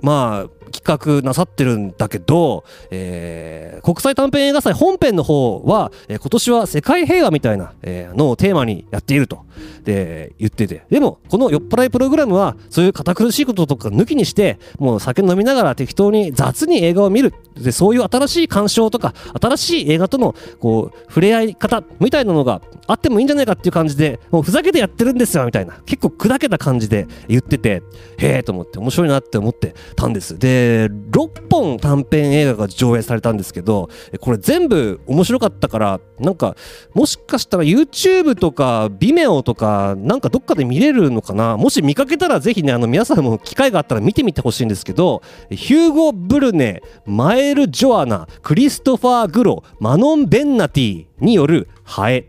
[0.00, 9.44] まあ企画なさってるんだけど、えー国際短編映画祭本編の方は、えー今年は世界平和みたいな、えーのをテーマにやっていると。
[9.84, 10.84] で言ってて。
[10.90, 17.34] でもこの酔っ払いプログラムはそういう堅苦しいこととか抜きにしてもう酒飲みながら適当に雑に映画を見る。
[17.54, 25.78] でそういう新しい鑑賞とか新しい映画とのこう触れ合い方みたいなのがあってもいいんじゃないかっていう感じでもうふざけてやってるんですよみたいな。
[25.86, 27.82] 結構砕けた感じで言ってて
[28.18, 29.74] へえと思って面白いなって思って。
[29.94, 30.38] たんです。
[30.38, 33.88] で6本短編映画が上映されたんですけど
[34.20, 36.56] これ全部面白かったからなんか
[36.94, 41.56] もしかしたら YouTube とか Vimeo とかなんかどっかで見れるのかな？
[41.56, 52.26] もし見かけたらぜひねあの皆さんも機会があったら見てみてほしいんですけどヒューゴ・ブルネマエル・ジョアナクリストファー・グロマノン・ベンナティによるハエ。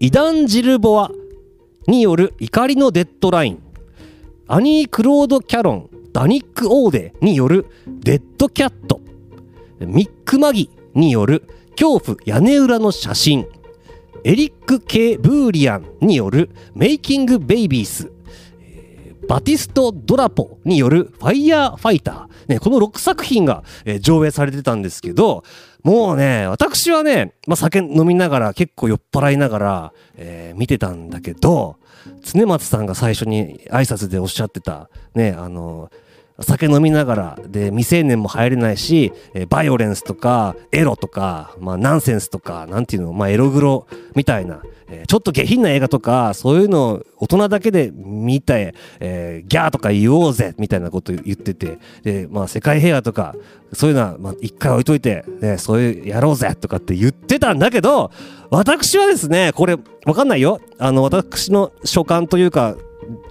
[0.00, 1.10] イダン・ジルボア
[1.86, 3.62] による怒りのデッドライン。
[4.48, 9.00] アニー・クロード・キャロンダニック・オーデによるデッド・キャット。
[9.80, 11.44] ミック・マギによる
[11.78, 13.46] 恐怖屋根裏の写真。
[14.24, 18.10] エリック・ケ・ブーリアンによるメイキング・ベイビース。
[19.28, 22.48] バティスト・ドラポによるファイヤーファイター。
[22.48, 25.44] ね、この6作品が、え上映されてたんですけど、
[25.84, 31.76] もうね、私はね、まあ、酒飲みながら、結構酔っ払いながら、えー見てたんだけど、
[32.22, 35.90] 常松さんが最初に挨拶でおっしゃってた、ね、あの、
[36.42, 53.34] 酒飲みながらで未成年も入れないし、えーバイオレンスとかエロとか、まあ、ナンセンスとかなんていうの、まあ、エログロみたいな、えーちょっと下品な映画とかそういうのを大人だけで見て、えーギャーとか言おうぜみたいなこと言っててで、まあ、世界平和とか
[53.72, 58.10] そういうのはまあ一回置いといて、ね、そういうやろうぜとかって言ってたんだけど
[58.50, 60.60] 私はですねこれわかんないよ。
[60.78, 62.76] あの私の所感というか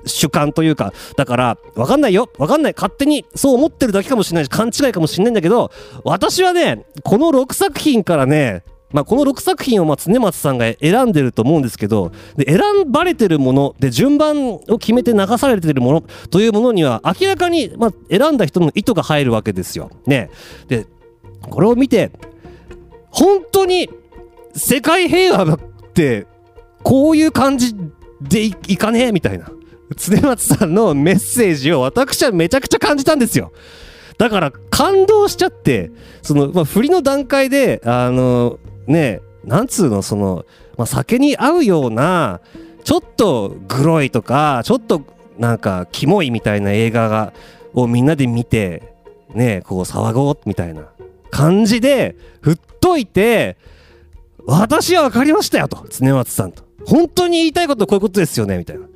[0.05, 2.29] 主観というかだから分かんないよ。
[2.37, 2.73] 分かんない。
[2.73, 5.71] 勝手にそう思ってるだけかもしれないし勘違いかもしれないんだけど
[6.03, 19.91] 私はねこの6作品からねまあ、この6作品をまあ常松さんが選んでると思うんですけどで選ばれてるもので順番を決めて流されてるものというものには明らかにまあ選んだ人の意図が入るわけですよ。
[20.07, 20.31] ね、
[20.67, 20.87] で
[21.41, 22.11] これを見て
[23.11, 23.89] 本当に
[24.55, 25.59] 世界平和っ
[25.93, 26.27] て
[26.83, 27.75] こういう感じ
[28.21, 29.51] でいいかねえみたいな
[29.95, 33.51] 常松さんのメッセージを私はめちゃくちゃ感じたんですよ。
[34.17, 40.45] だから感動しちゃってその、まあ、振りの段階であのねなんつうのその、
[40.77, 42.41] まあ、酒に合うような
[42.83, 45.03] ちょっとグロいとかちょっと
[45.37, 47.33] なんかキモいみたいな映画が
[47.73, 48.93] をみんなで見て
[49.33, 50.89] ねこう騒ごうみたいな
[51.31, 53.57] 感じで振っといて
[54.49, 55.85] 私は分かりましたよと。
[55.89, 56.63] 常松さんと。
[56.85, 58.57] 本当に言いたいことはこういうことですよね。
[58.57, 58.87] みたいな。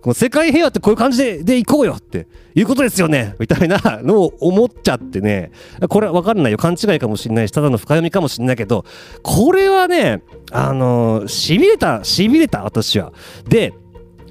[0.00, 2.26] この世界平和ってこういう感じででいこうよって。
[2.54, 3.34] いうことですよね。
[3.40, 5.50] みたいなのを思っちゃってね。
[5.88, 6.58] これは分かんないよ。
[6.58, 8.84] 勘違いかもしれないしただの深読みかもしれないけど
[9.22, 13.12] これはねあのしびれたしびれた私は。
[13.48, 13.74] で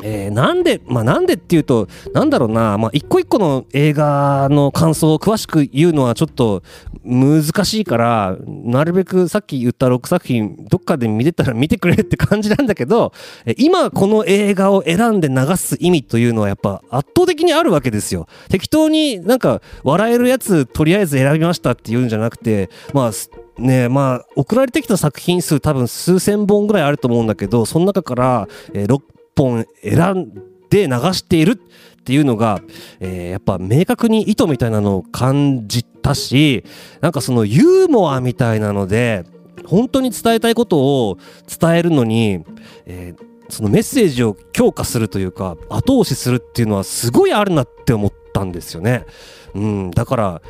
[0.02, 6.64] えーなんで、まあ、なんでっていうと、なんだろうな、まあ、一個一個の映画の感想を詳しく言うのはちょっと
[7.04, 13.14] 難しいから、なるべくさっき言った6作品、どっかで見れたら見てくれって感じなんだけど、
[13.58, 18.28] 今この映画を選んで流す意味というのはやっぱ圧倒的にあるわけですよ。
[18.50, 30.34] 適当になんか笑えるやつとりあえず選びましたっていうんじゃなくて、まあ、すねまあ送られてきた作品数多分数千本ぐらいあると思うんだけどその中から、えー6本選ん
[30.70, 32.62] で流しているっていうのが、
[33.00, 36.64] えーやっぱ明確に意図みたいなのを感じたし
[37.02, 39.24] なんかそのユーモアみたいなので
[39.66, 41.18] 本当に伝えたいことを
[41.48, 42.44] 伝えるのに、
[42.86, 49.06] えーそのメッセージを強化するというか後押しするっていうのはすごいあるなって思ったんですよね。
[49.54, 50.42] うん、だから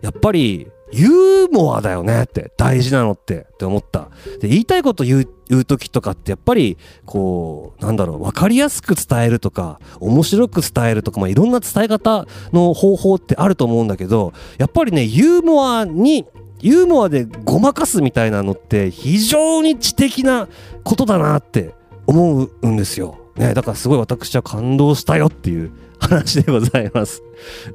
[0.00, 4.08] やっぱりユーモアだよねって大事なのってって思った
[4.40, 16.26] で言いたいこと言う言う時とかってやっぱりこうなんだろう分かりやすく伝えるとか面白く伝えるとか、まあ、いろんな伝え方の方法ってあると思うんだけどやっぱりねユーモアに
[16.60, 20.48] ユーモアでごまかすみたいなのって非常に知的な
[20.84, 21.74] ことだなって
[22.06, 23.18] 思うんですよ。
[23.36, 27.22] ね、だからすごい私は感動したよっていう話でございます。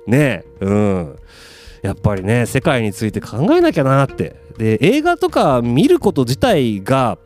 [0.06, 1.16] ねうん。
[1.86, 7.18] やっぱりね世界について考えなきゃなってで映画とか見ること自体が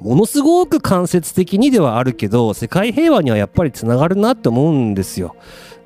[0.00, 5.36] ものすごく間接的にではあるけど世界平和にはやっぱりつながるなって思うんですよ。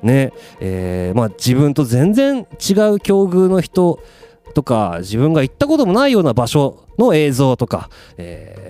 [0.01, 3.99] ねえーまあ自分と全然違う境遇の人
[4.53, 8.68] とか自分が行ったこともないような場所の映像とか、えー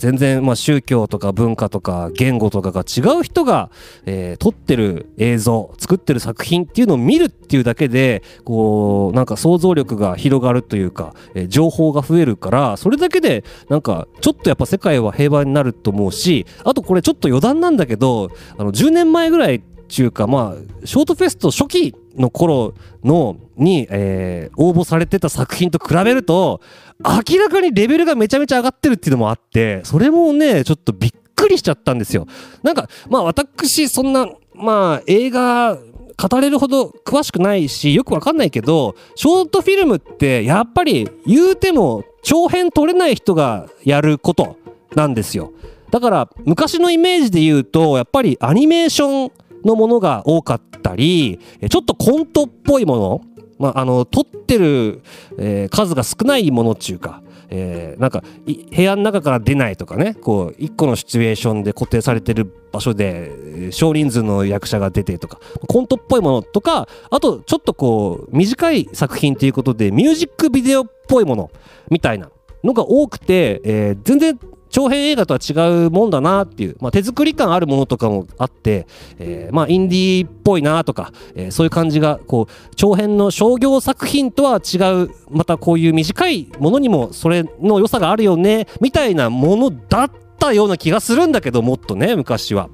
[0.00, 3.70] 全然まあ宗教とか文化とか言語とかが違う人が、
[4.06, 26.60] えー撮ってる映像作ってる作品っていうのを見るっていうだけでこうなんか想像力が広がるというか、えー情報が増えるからそれだけでなんかちょっとやっぱ世界は平和になると思うしあとこれちょっと余談なんだけどあの10年前ぐらいっていうかまあショートフェスト初期の頃のに、えー応募されてた作品と比べると
[27.00, 32.26] 明らかにレベルがめちゃめちゃ上がってるっていうのもあってそれもねちょっとびっくりしちゃったんですよ。
[32.62, 44.56] なんかまあ私そんなまあ映画語れるほど詳しくないしよくわかんないけどショートフィルムってやっぱり言うても長編撮れない人がやること
[44.94, 45.52] なんですよ。
[45.90, 49.32] だから昔のイメージで言うとやっぱりアニメーション
[49.64, 53.20] のものが多かったりちょっとコントっぽいもの
[53.60, 55.02] まあ、あの撮ってる、
[55.38, 71.50] えー数が少ないものっていうか、えーなんか部屋の中から出ないとかねこう一個のシチュエーションで固定されてる場所で少人数の役者が出てとかコントっぽいものとかあとちょっとこう短い作品ということでミュージックビデオっぽいもの
[71.90, 72.30] みたいな
[72.64, 74.38] のが多くて、えー全然
[74.70, 78.86] 長編映画とは違うもんだなっていう、まあ、手作り感あるものとかもあって、
[79.18, 92.70] えーまあインディーっぽいなとか、えーそういう感じがこう長編の商業作品とは違うまたこういう短いものにもそれの良さがあるよねみたいなものだったような気がするんだけどもっとね昔は。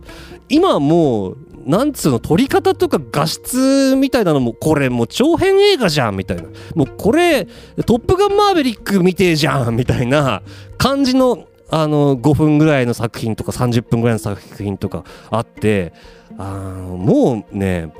[0.49, 6.45] 今もうなんつうの撮り方とか画質みたいなのもこれもう長編映画じゃんみたいな。
[6.77, 7.47] もうこれ
[7.87, 10.43] 「トップガンマーヴェリック」見てえじゃんみたいな
[10.79, 15.93] 感じのあの5分ぐらいの作品とか30分ぐらいの作品とかあって
[16.39, 17.93] あもうね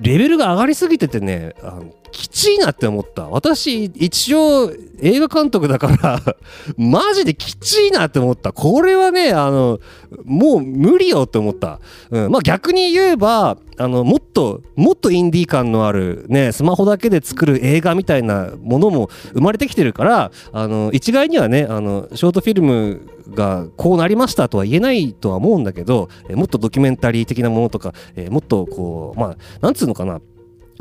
[0.00, 1.84] レベルが上がりすぎててねあの
[2.14, 3.28] きちいなって思った。
[3.28, 6.20] 私一応映画監督だから
[6.78, 8.52] マジできちいなって思った。
[8.52, 9.80] これはねあの
[10.24, 23.00] もう無理よって思った、うん、まあ逆に言えばあのもっともっとインディー感のあるねスマホだけで作る映画みたいなものも生まれてきてるからあの一概にはねあのショートフィルム
[23.34, 30.20] がこうなりましたとは言えないとは思うんだけどえもっとドキュメンタリー的なものとかえもっとこうまあなんつうのかな。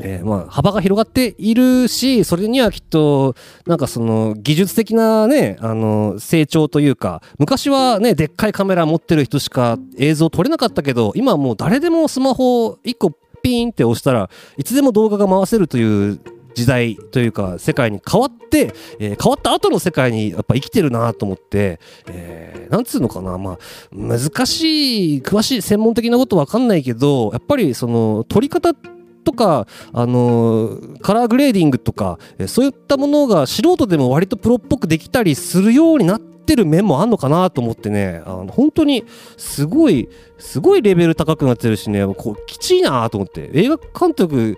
[0.02, 3.36] えーまあ幅が広がっているしそれにはきっと
[3.66, 13.12] なんかその技術的なねあの成長というか昔はねでっかいカメラ持ってる人しか映像撮れなかったけど今はもう誰でもスマホ1個
[13.44, 16.20] ピーンって押したらいつでも動画が回せるという
[16.56, 23.58] 時代というか世界に変わって、えー変わった後の世界にやっぱ生きてるなと思って、えーなんつうのかなまあ
[23.92, 28.93] 難しい詳しい専門的なことわかんないけどやっぱりその撮り方って
[29.24, 39.06] とか、あのーカラーグレーディングとか、えそういったものが素人でも割とプロっぽくできたりするようになっててる面もあんのかなと思ってねあの本当に
[39.38, 44.58] すごいすごいレベル高くなってるしねこうきちいなと思って映画監督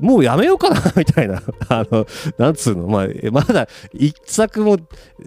[0.00, 2.06] もうやめようかな みたいなあの
[2.38, 4.76] なんつうのまあまだ一作も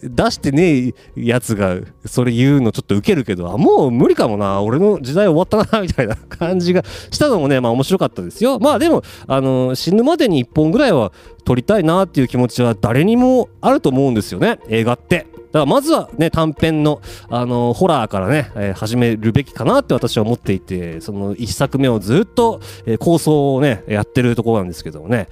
[0.04, 8.60] 出してねえやつがそれ言うのちょっとウケるけどもう無理かもな俺の時代終わったな みたいな感じがしたのもねまあ面白かったですよ。
[8.60, 11.12] まあでもあの死ぬまでに1本ぐらいは
[11.46, 15.35] 撮りたいなっていう気持ちは誰にもあると思うんですよね映画って。
[15.56, 25.30] だからまずはね短編のあのホラーからね、えー始めるべきかなって私は思っていてその1作目をずっと、えー構想をねやってるところなんですけどもね。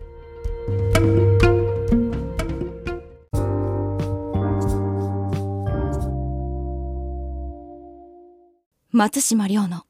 [8.91, 9.83] 松島亮の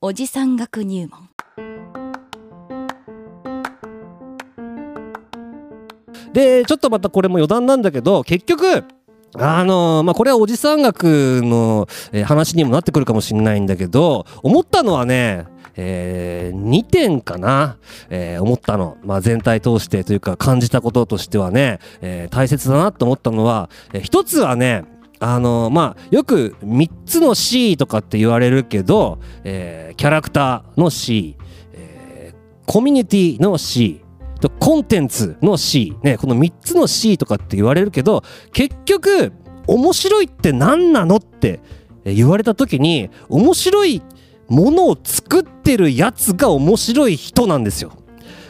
[0.00, 1.28] おじさん学入門。
[6.32, 8.84] でちょっとまたこれも余談なんだけど結局
[9.34, 17.76] あのまあこれはおじさん学の、えー話にもなってくるかもしれないんだけど思ったのはねえ2点かな、
[18.10, 24.84] えー思ったの、まあ、全体通してというか感じたこととしてはね、えー大切だなと思ったのは、えー一つはね
[25.20, 31.36] あのまあよく3つの C とかって言われるけど、えーキャラクターの C、
[31.72, 34.02] えーコミュニティの C
[34.60, 38.22] コンテンツの C、ね、この3つの C とかって言われるけど
[38.52, 39.32] 結局
[39.66, 41.60] 面白いって何なのって
[42.04, 44.02] 言われた時に面白い
[44.48, 47.92] ものを作ってるやつが面白い人なんですよ。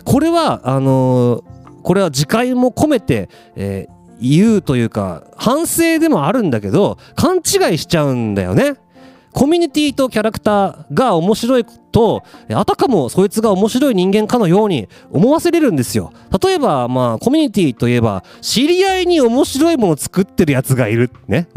[0.05, 8.75] これはあのーこれは自戒も込めて、えー言うというか反省でもあるんだけど勘違いしちゃうんだよね。
[9.33, 16.13] コミュニティとキャラクターが面白いとあたかもそいつが面白い人間かのように思わせれるんですよ。
[16.43, 21.11] 例えばまあコミュニティといえば知り合いに面白いものを作ってるやつがいる。
[21.27, 21.49] ね、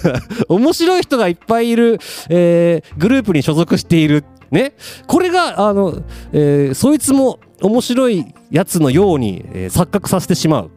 [0.48, 4.24] 面白い人がいっぱいいる、えーグループに所属している。
[4.50, 4.72] ね。
[5.06, 6.02] これがあの、
[6.32, 10.70] えーそいつも面白いやつのように、えー錯覚させてしまう。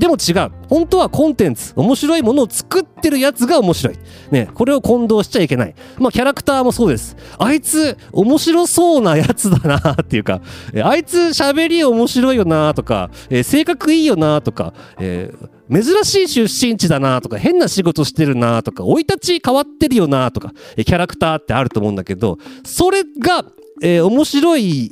[0.00, 0.50] でも違う。
[0.66, 3.98] 本当はコンテンツ面白いものを作ってるやつが面白い。
[4.30, 5.74] ねこれを混同しちゃいけない。
[5.98, 7.16] まあキャラクターもそうです。
[7.38, 10.40] あいつ面白そうなやつだなっていうか
[10.72, 23.44] えあいつ喋り面白いよなとか、え性格いいよなとか、えー珍しい出身地だなとか変な仕事してるなとか生い立ち変わってるよなとかキャラクターってあると思うんだけどそれが、
[23.80, 24.90] えー面白い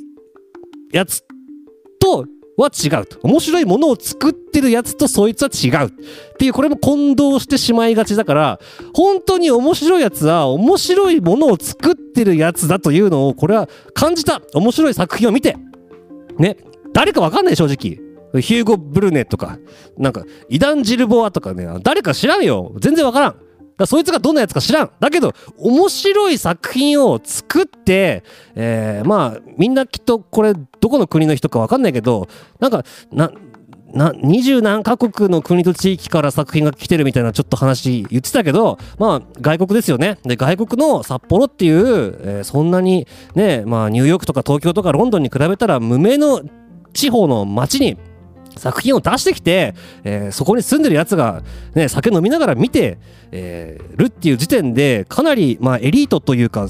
[0.92, 1.24] やつ
[1.98, 2.26] と
[2.62, 3.06] は違う。
[3.06, 5.88] と面白いものを作ってるやつとそいつは違う。
[5.88, 5.90] っ
[6.38, 8.60] ていうこれも混同してしまいがちだから
[8.94, 14.42] 本当に面白いやつは面白いものを作ってるやつだというのをこれは感じた。
[14.54, 15.56] 面白い作品を見て。
[16.38, 16.56] ね。
[16.92, 18.08] 誰かわかんない正直。
[18.42, 19.58] ヒューゴ・ブルネとか。
[19.96, 21.66] なんかイダン・ジルボアとかね。
[21.82, 22.74] 誰か知らんよ。
[22.80, 23.36] 全然わからん。
[23.78, 24.90] だそいつがどんなやつか知らん。
[25.00, 28.24] だけど面白い作品を作って、
[28.54, 32.28] えーまあみんなきっとこれどこの国の人かわかんないけど
[32.60, 33.30] なんかな
[33.94, 40.18] な二十何カ国の国と地域から作品が来てるみたいなちょっと話言ってたけどまあ外国ですよね。
[40.24, 46.42] で外国の札幌っていう、えーそんなにねまあニューヨークとか東京とかロンドンに比べたら無名の
[46.92, 47.96] 地方の街に
[48.58, 51.42] 作品を出してきて、えーそこに住んでるやつが、
[51.74, 52.98] ね、酒飲みながら見て、
[53.32, 56.68] えーるっていう時点でかなり、まあ、エリートというか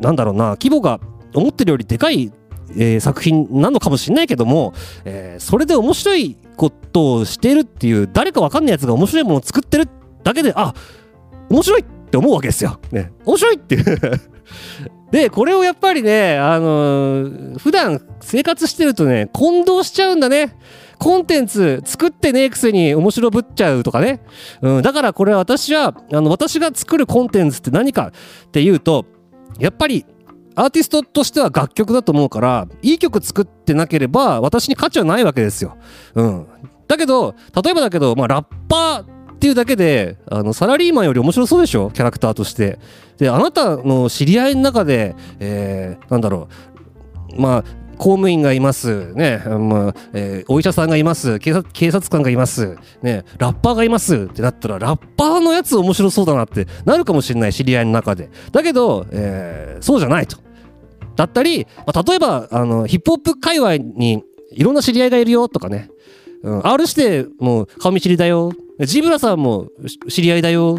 [0.00, 1.00] なんだろうな規模が
[1.34, 2.32] 思ってるよりでかい、
[2.76, 4.74] えー作品なのかもしれないけども、
[5.04, 9.88] えそれで面白いことをしてるっていう誰かわかんないやつが面白いものを作ってる
[10.22, 10.74] だけであ
[11.48, 12.78] 面白いって思うわけですよ。
[12.92, 13.84] ね、面白いっていう
[15.10, 20.56] でこれをやっぱりね、あのー普段生活してるとね混同しちゃうんだね。
[21.00, 24.20] コンテンツ作ってねえくせに面白ぶっちゃうとかね。
[24.60, 28.12] うん、だからこれ私はあの私が作るコンテンツって何か
[28.46, 29.06] っていうと
[29.58, 30.04] やっぱり
[30.54, 35.78] アーティストとしては楽曲だと思うからいい曲作ってなければ私に価値はないわけですよ。
[36.14, 36.46] うん、
[36.86, 37.34] だけど
[37.64, 41.90] 例えばだけど、まあ、ラッパーっていうだけであのサラリーマンより面白そうでしょ？
[41.90, 42.78] キャラクターとして。
[43.16, 46.48] であなたの知り合いの中で、えーなんだろ
[47.36, 47.64] うまあ
[48.00, 51.38] 公務員がいます、ねまあえーお医者さんがいます。
[51.38, 54.16] 警察警察官がいます、ね、ラッパーがいます。
[54.16, 58.30] ってなったらラッパーのやつ面白そうだなってなるかもしれない知り合いの中で。
[58.52, 60.38] だけど、えーそうじゃないと。
[61.14, 65.90] だったり、まあ、例えばあのヒップホップ界隈にいろんな知り合いがいるよとかね、
[66.42, 68.54] うん、R してもう顔見知りだよ。
[68.80, 69.68] ジブラさんも
[70.08, 70.78] 知り合いだよ。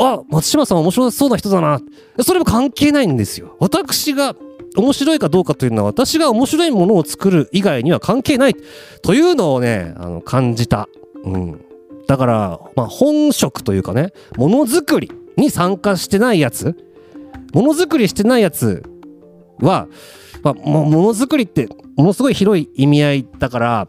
[0.00, 1.80] あ松島さん面白そうな人だな。
[2.20, 3.56] それも関係ないんですよ。
[3.60, 4.34] 私が
[4.76, 8.56] 面白いかどうかというのは私が面白いものを作る以外には関係ない
[9.02, 10.88] というのをねあの感じた、
[11.24, 11.64] うん、
[12.06, 16.76] だから、まあ、本職というかねものづくりに参加してないやつ
[17.52, 18.82] ものづくりしてないやつ
[19.60, 19.88] は、
[20.42, 23.88] まあ、ものづくりってものすごい広い意味合いだから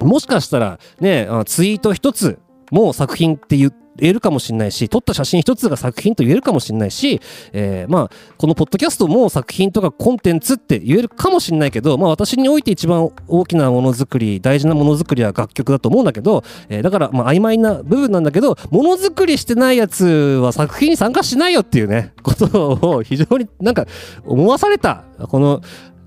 [0.00, 2.38] もしかしたらねツイート一つ
[2.70, 7.20] もう作品って言ってえるかもしれないし撮った写真一つが作品と言えるかもしれないし、
[7.52, 23.86] えーまあこのポッドキャストも作品とかコンテンツって言えるかもしれないけど、まあ、私において一番大きなものづくり大事なものづくりは楽曲だと思うんだけど、えーだからまあ曖昧な部分なんだけどものづくりしてないやつは作品に参加しないよっていうねことを非常になんか
[24.24, 25.62] 思わされたこの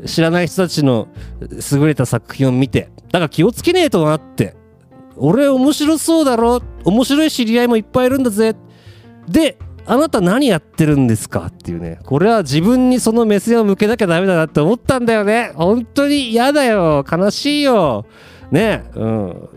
[0.06, 1.10] 知らない人たちの
[1.72, 4.56] 優れた作品を見てだから気をつけねえとなって
[5.20, 6.62] 俺面白そうだろ？
[6.86, 8.56] 面白い知り合いもいっぱいいるんだぜ。
[9.28, 11.48] であなた何やってるんですか？
[11.48, 12.00] っていうね。
[12.06, 15.52] これは自分にその目線を向けなきゃダメだなって思ったんだよね。
[15.56, 17.04] 本当に嫌だよ。
[17.12, 18.06] 悲しいよ。
[18.52, 18.84] ね。
[18.96, 19.50] うん。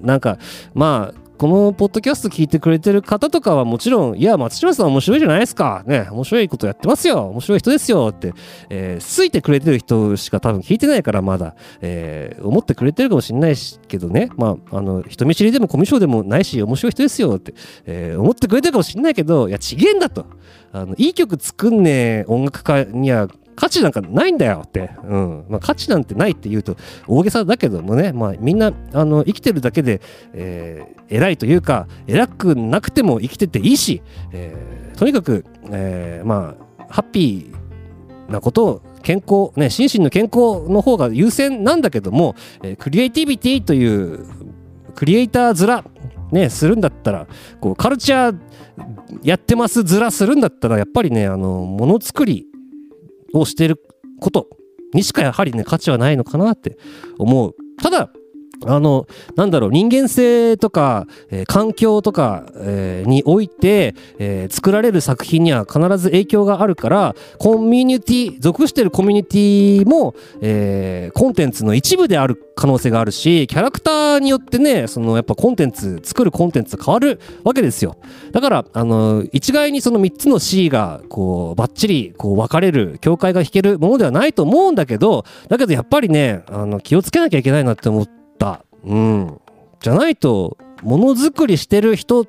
[0.00, 0.38] なんか
[0.74, 5.82] まあこのポッドキャスト聞いてくれてる方とかはもちろんいや松島さん面白いじゃないですか。
[5.88, 7.30] ね面白いことやってますよ。
[7.30, 8.32] 面白い人ですよって、
[8.70, 14.30] えー、ついてくれてる人しか多分聞いてないからまだ、えー思ってくれてるかもしれないしけどね。
[14.36, 17.54] まああの人見知りでもコミュ障でもないし面白い人ですよって、
[17.86, 20.26] えー思ってくれてるかもしれないけどいやちげえんだと。
[20.72, 21.90] あのいい曲作んね
[22.20, 25.44] え音楽家には価値なんかないんだよって、うん。
[25.48, 26.76] まあ、価値なんてないって言うと
[27.06, 30.00] 大げさだけどもね、まあ、みんなあの生きてるだけで、
[30.32, 44.26] えー偉いというか偉くなくても生きてていいし、えーとにかく、えーまあハッピーなことを健康ね心身の健康の方が優先なんだけども、えークリエイティビティという
[44.94, 45.84] クリエイター面
[46.32, 47.26] ねするんだったら
[47.60, 48.38] こうカルチャー
[49.22, 52.46] やってます面するんだったらやっぱりねあのものづくり
[53.34, 53.80] をしている
[54.20, 54.48] こと
[54.94, 56.76] にしかやはりね価値はないのかなって
[57.18, 57.54] 思う。
[57.82, 58.10] ただ
[58.66, 59.06] あの
[59.36, 77.96] なんだろう人間性とか、えー環境とか、えーにおいて、えー作られる作品には必ず影響があるからコミュニティ属してるコミュニティも、えコンテンツの一部である可能性があるしキャラクターによってねそのやっぱコンテンツ作るコンテンツ変わるわけですよ。
[78.32, 88.21] だからあの一概にその3つの C がこうバッチリこう分かれる境界が引けるものではないと思うんだけどだけどやっぱりねあの気をつけなきゃいけないなって思った
[88.84, 89.40] うん。
[89.80, 92.26] じゃないとものづくりしてる人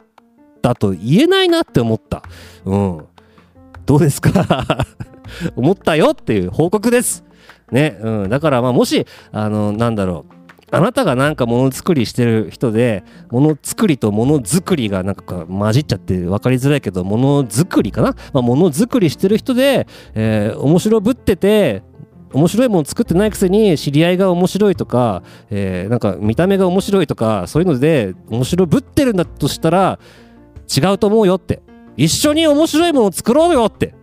[0.62, 2.24] だと言えないなって思った。
[2.66, 3.06] うん。
[3.86, 4.32] どうですか？
[5.56, 7.24] 思ったよっていう報告です。
[7.72, 10.34] ね、うん、だからまあもしあのなんだろう。
[10.76, 19.86] あなたがなんかものづくりしてる人でものづくりとものづくりがなんか混じっちゃって分かりづらいけどものづくりかな、ものづくりしてる人で、
[20.16, 21.84] えー面白ぶってて
[22.34, 30.00] 面白いもの作ってないくせに知り合いが面白いとか、えーなんか見た目が面白いとかそういうので面白ぶってるんだとしたら
[30.76, 31.62] 違うと思うよって。
[31.96, 33.94] 一緒に面白いものを作ろうよって。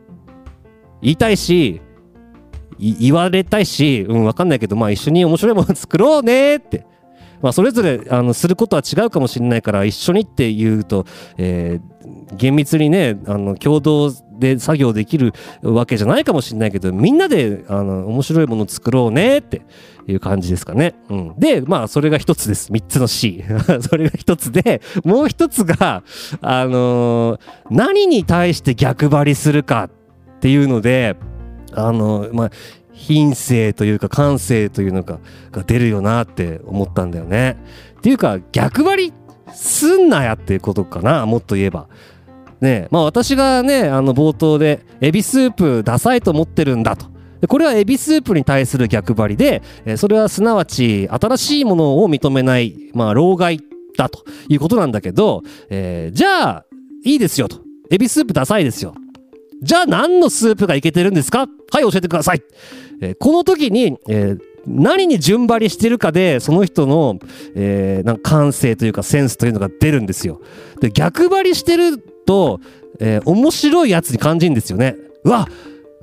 [1.02, 1.80] 言いたいし
[2.78, 6.86] 言われたいし、うん、わかんないけど、まあ一緒に面白いもの作ろうねって。
[7.42, 11.06] まあ、それぞれあのすることは違うかもしれないから一緒にっていうと、
[11.38, 12.00] えー
[12.36, 15.32] 厳密にねあの共同で作業できる
[15.62, 19.62] わけじゃないかもしれないけどみんなであの面白いものを作ろうねって
[20.06, 20.94] いう感じですかね。
[21.08, 22.72] うん、でまあそれが一つです。
[22.72, 23.44] 3つの C
[23.82, 26.02] それが一つでもう一つが
[26.40, 31.16] あのー何に対して逆張りするかっていうので
[31.72, 32.50] あのまあ
[33.00, 35.20] 品性というか感性というのか
[35.52, 37.56] が出るよなって思ったんだよね。
[37.98, 39.12] っていうか逆張り
[39.54, 41.88] すんなやっていうことかなもっと言えば。
[42.60, 47.06] ねえまあ私がねあの冒頭でエビスープダサいと思ってるんだと。
[47.48, 53.60] これはエビスープに対する逆張りで、えそれはすなわち新しいものを認めない、まあ、老害
[53.96, 56.66] だということなんだけど、えーじゃあ
[57.02, 57.62] いいですよと。
[57.90, 58.94] エビスープダサいですよ。
[59.62, 61.40] じゃあ何のスープがいけてるんですか？
[61.72, 62.42] はい、教えてください。
[63.00, 67.18] えーこの時に、えー何に順張りしてるかで、その人の、
[67.54, 70.42] えーなんか感性というかセンスというのが出るんですよ。
[70.80, 72.60] で、逆張りしてると、
[72.98, 74.96] えー面白いやつに感じるんですよね。
[75.24, 75.48] うわ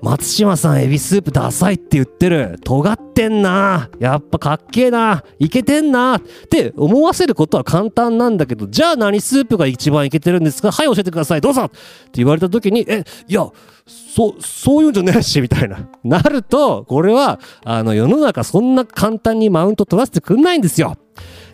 [0.02, 2.60] 松島さんエビスープダサいって言ってる。
[2.64, 3.89] 尖ってんな。
[4.00, 5.24] やっぱかっけえな。
[5.39, 6.18] いけてんな。
[6.18, 8.68] って思わせることは簡単なんだけど。
[8.68, 10.72] じゃあ何スープが一番いけてるんですか？
[10.72, 11.41] はい教えてください。
[11.41, 11.64] どうぞ。
[11.64, 11.78] って
[12.14, 13.48] 言われた時にえいや
[13.88, 15.89] そそういうんじゃねえしみたいな。
[16.06, 20.95] なるとこれはあの世の中そんな簡単にマウント取らせてくんないんですよ。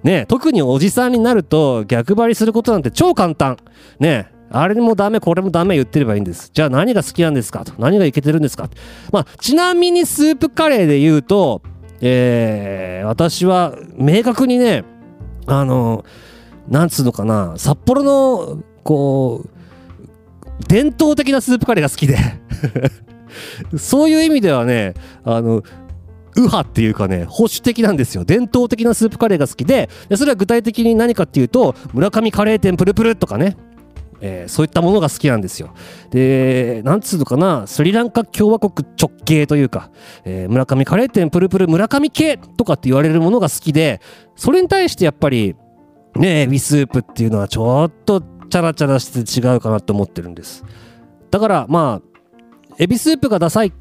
[0.04, 3.56] ね特におじさんになると逆張りすることなんて超簡単。
[4.00, 6.52] ねあれもダメこれもダメ言ってればいいんです。
[6.54, 7.66] じゃあ何が好きなんですか？
[7.66, 8.70] と何がいけてるんですか？
[9.12, 11.62] まあちなみにスープカレーで言うと
[12.02, 14.84] えー私は明確にね
[15.48, 16.06] あの
[16.70, 22.18] なんつうのかな札幌のこう伝統的なスープカレーが好きで。
[23.78, 24.94] そういう意味ではね
[25.24, 25.64] あの
[26.36, 28.24] 右派っていうかね保守的なんですよ。
[28.24, 29.90] 伝統的なスープカレーが好きで。
[30.08, 33.58] でそれは具体的に何かっていうと村上カレー店プルプルとかね。
[34.22, 35.74] えーそういったものが好きなんですよ。
[36.10, 39.92] で、なんつうのかな、スリランカ共和国直系というか、
[40.26, 44.02] えー村上カレー店プルプル村上系とかって言われるものが好きで、
[44.36, 45.56] それに対してやっぱり、
[46.16, 50.64] ね、エビスープっていうのはちょっとチャラチャラして違うかなと思ってるんです。
[51.32, 53.74] だからまあ、エビスープがダサい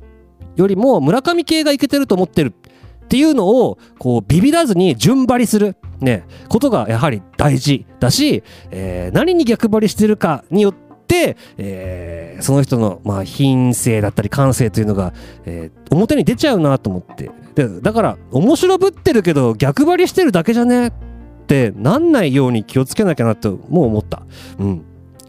[0.57, 10.75] よりも村上系がいけてると思ってるっていうのをこうビビらずに順張りする、ね、ことがやはり大事だし、えー何に逆張りしてるかによっ
[11.07, 15.13] て、えーその人の、まあ、品性だったり感性というのが、
[15.45, 17.31] えー表に出ちゃうなと思って。
[17.55, 20.89] でだから面白ぶってるけど逆張りしてるだけじゃね？
[20.89, 20.93] っ
[21.47, 24.23] てなんないように気をつけなきゃなともう思った。
[24.59, 24.85] うん。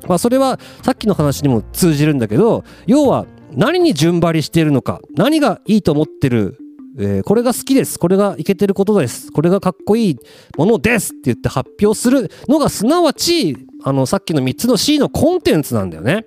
[0.08, 6.58] まあ、それはさっきの話にも通じるんだけど要は何に順張りしているのか何がいいと思ってる、
[6.98, 7.98] えーこれが好きです。
[7.98, 9.32] これがいけてることです。
[9.32, 10.18] これがかっこいい
[10.58, 16.26] ものですって言って発表するのがすなわちあのさっきの3つの C のコンテンツなんだよね。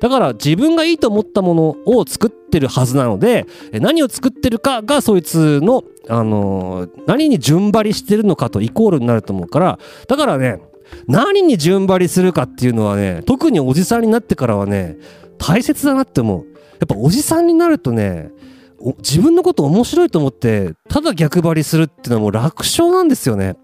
[0.00, 9.78] だから自分がいいと思ったものを作ってるはずなので何を作ってるかがそいつの、あのー何に順張りしてるのかとイコールになると思うから。
[10.08, 10.60] だからね
[11.08, 14.96] 何に順張りするかっていうのはね特におじさんになってからはね
[15.36, 16.46] 大切だなって思う。
[16.78, 18.30] やっぱおじさんになるとね
[18.98, 23.56] 自分のこと面白いと思ってただ逆張りするっていうのはもう楽勝なんですよね。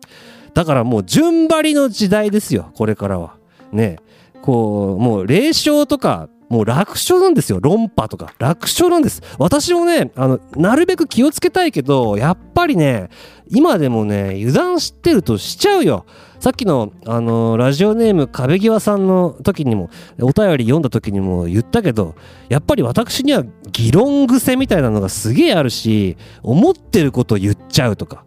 [0.55, 3.37] だからもう順張りの時代ですよこれからは。
[3.73, 3.99] ね。
[4.43, 7.61] こうもう霊障とかもう楽勝なんですよ。
[7.63, 8.35] 論破とか。
[8.39, 9.23] 楽勝なんです。
[9.39, 13.09] 私もねあのなるべく気をつけたいけどやっぱりね
[13.49, 16.05] 今でもね油断してるとしちゃうよ。
[16.41, 19.91] さっきの、あのラジオネーム壁際さんの時にも
[20.21, 22.17] お便り読んだ時にも言ったけど
[22.49, 28.25] やっぱり私には議論癖みたいなのがすげえあるし思ってること言っちゃうとか。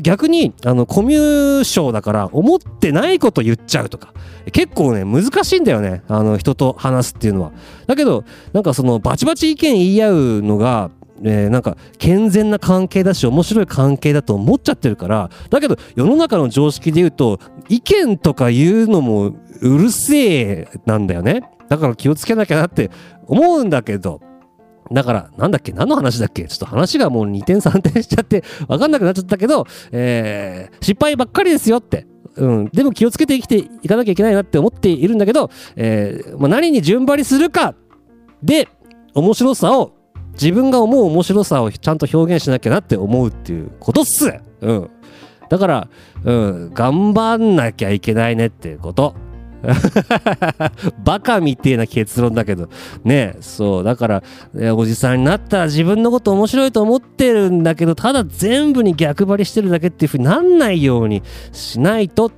[0.00, 4.14] 逆にあのコミュ障だから思ってないこと言っちゃうとか
[4.52, 7.52] 結構ね難しいんだよねあの人と話すっていうのは。
[7.86, 10.90] だけどなんかそのバチバチ意見言い合うのが
[11.22, 17.38] えーなんか健全な関係だし面白い関係だと思っちゃってるからだけど世の中の常識で言うと
[17.68, 21.42] 意見とか言うのもうるせえなんだよね。
[21.68, 22.90] だから気をつけなきゃなって
[23.26, 24.20] 思うんだけど。
[24.92, 26.44] だから、なんだっけ何の話だっけ？
[26.44, 32.06] ちょっと話がもう2点3点しちゃって、わかんなくなっちゃったけど、えー失敗ばっかりですよって。
[32.36, 32.68] うん。
[32.72, 37.74] でも気をつけて生きていかなきゃいけないなって思っているんだけど、えーまあ、何に順張りするか
[38.42, 38.68] で、
[39.14, 39.92] 面白さを、
[40.32, 44.34] 自分が思う面白さをちゃんと表現しなきゃなって思うっていうことっす。
[44.60, 44.90] うん。
[45.48, 45.88] だから、
[46.24, 49.14] うん、頑張んなきゃいけないねっていうこと。
[51.04, 52.68] バカみてえな結論だけど。
[53.04, 53.84] ねそう。
[53.84, 54.22] だから
[54.74, 62.30] おじさんになったら自分のこと面白いと思ってるんだけどただ全部に逆張りしてるだけっていうふうになんないようにしないと。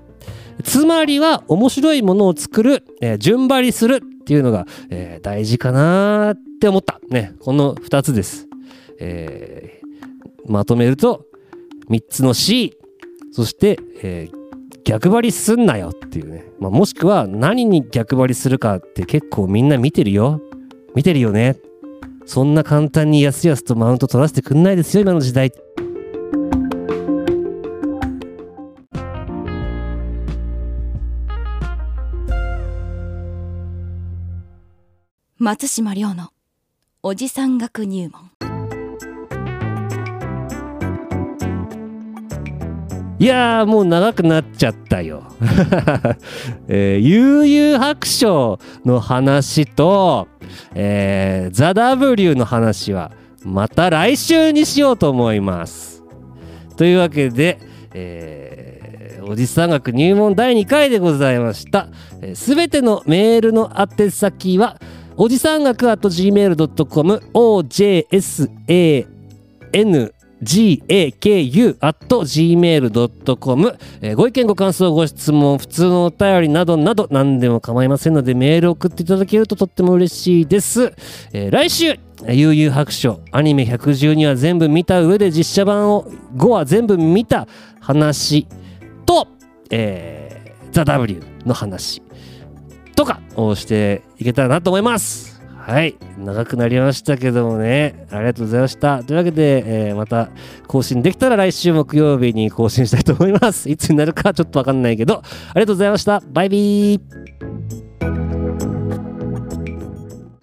[0.65, 6.99] つまりは面白いものを作る、えー順張りするっていうのが、えー大事かなって思った。
[7.11, 8.49] ねこの2つです、
[9.01, 9.87] えー
[10.51, 11.27] まとめると
[11.91, 12.77] 3つの C
[13.33, 14.36] そして、えー
[14.87, 20.41] 逆張りすんなよっていうね、まあ、もしくは何に逆張りするかって結構みんな見てるよ。
[20.95, 21.57] 見てるよね。
[22.25, 25.53] そんな簡単にやすやすとマウント取らせてくんないですよ今の時代。
[35.37, 36.31] 松島亮の
[37.03, 38.46] おじさん学入門。
[43.19, 45.25] いやーもう長くなっちゃったよ。
[46.69, 50.29] えー、悠々白書の話と、
[50.75, 53.13] えー、ザ・ W の話は
[53.43, 56.03] また来週にしようと思います。
[56.77, 57.59] というわけで、
[57.95, 58.77] えー
[59.29, 61.89] おじさん学入門第2回でございました。
[62.35, 64.81] すべ、てのメールの宛先は、
[65.17, 68.07] おじさん学 at gmail.com、ojsan
[70.43, 71.79] gaku.gmail.com、
[74.03, 80.93] えーご意見ご感想ご質問普通のお便りなどなど何でも構いませんのでメール送っていただけるととっても嬉しいです、
[81.33, 87.47] えー来週悠々白書アニメ112話全部見た上で実写版を5話全部見た
[87.81, 88.47] 話
[89.05, 89.29] と、
[89.71, 92.03] えー、ザ・ W の話
[92.95, 95.36] とかをしていけたらなと思います。
[95.67, 95.97] はい。
[96.17, 98.07] 長くなりましたけどもね。
[98.13, 99.03] ありがとうございました。
[99.03, 100.29] というわけで、えーまた
[100.69, 103.69] 更新できたら来週木曜日に更新したいと思います。
[103.69, 105.23] いつになるかちょっとわかんないけど、あ
[105.57, 106.23] りがとうございました。
[106.29, 107.86] バイビー。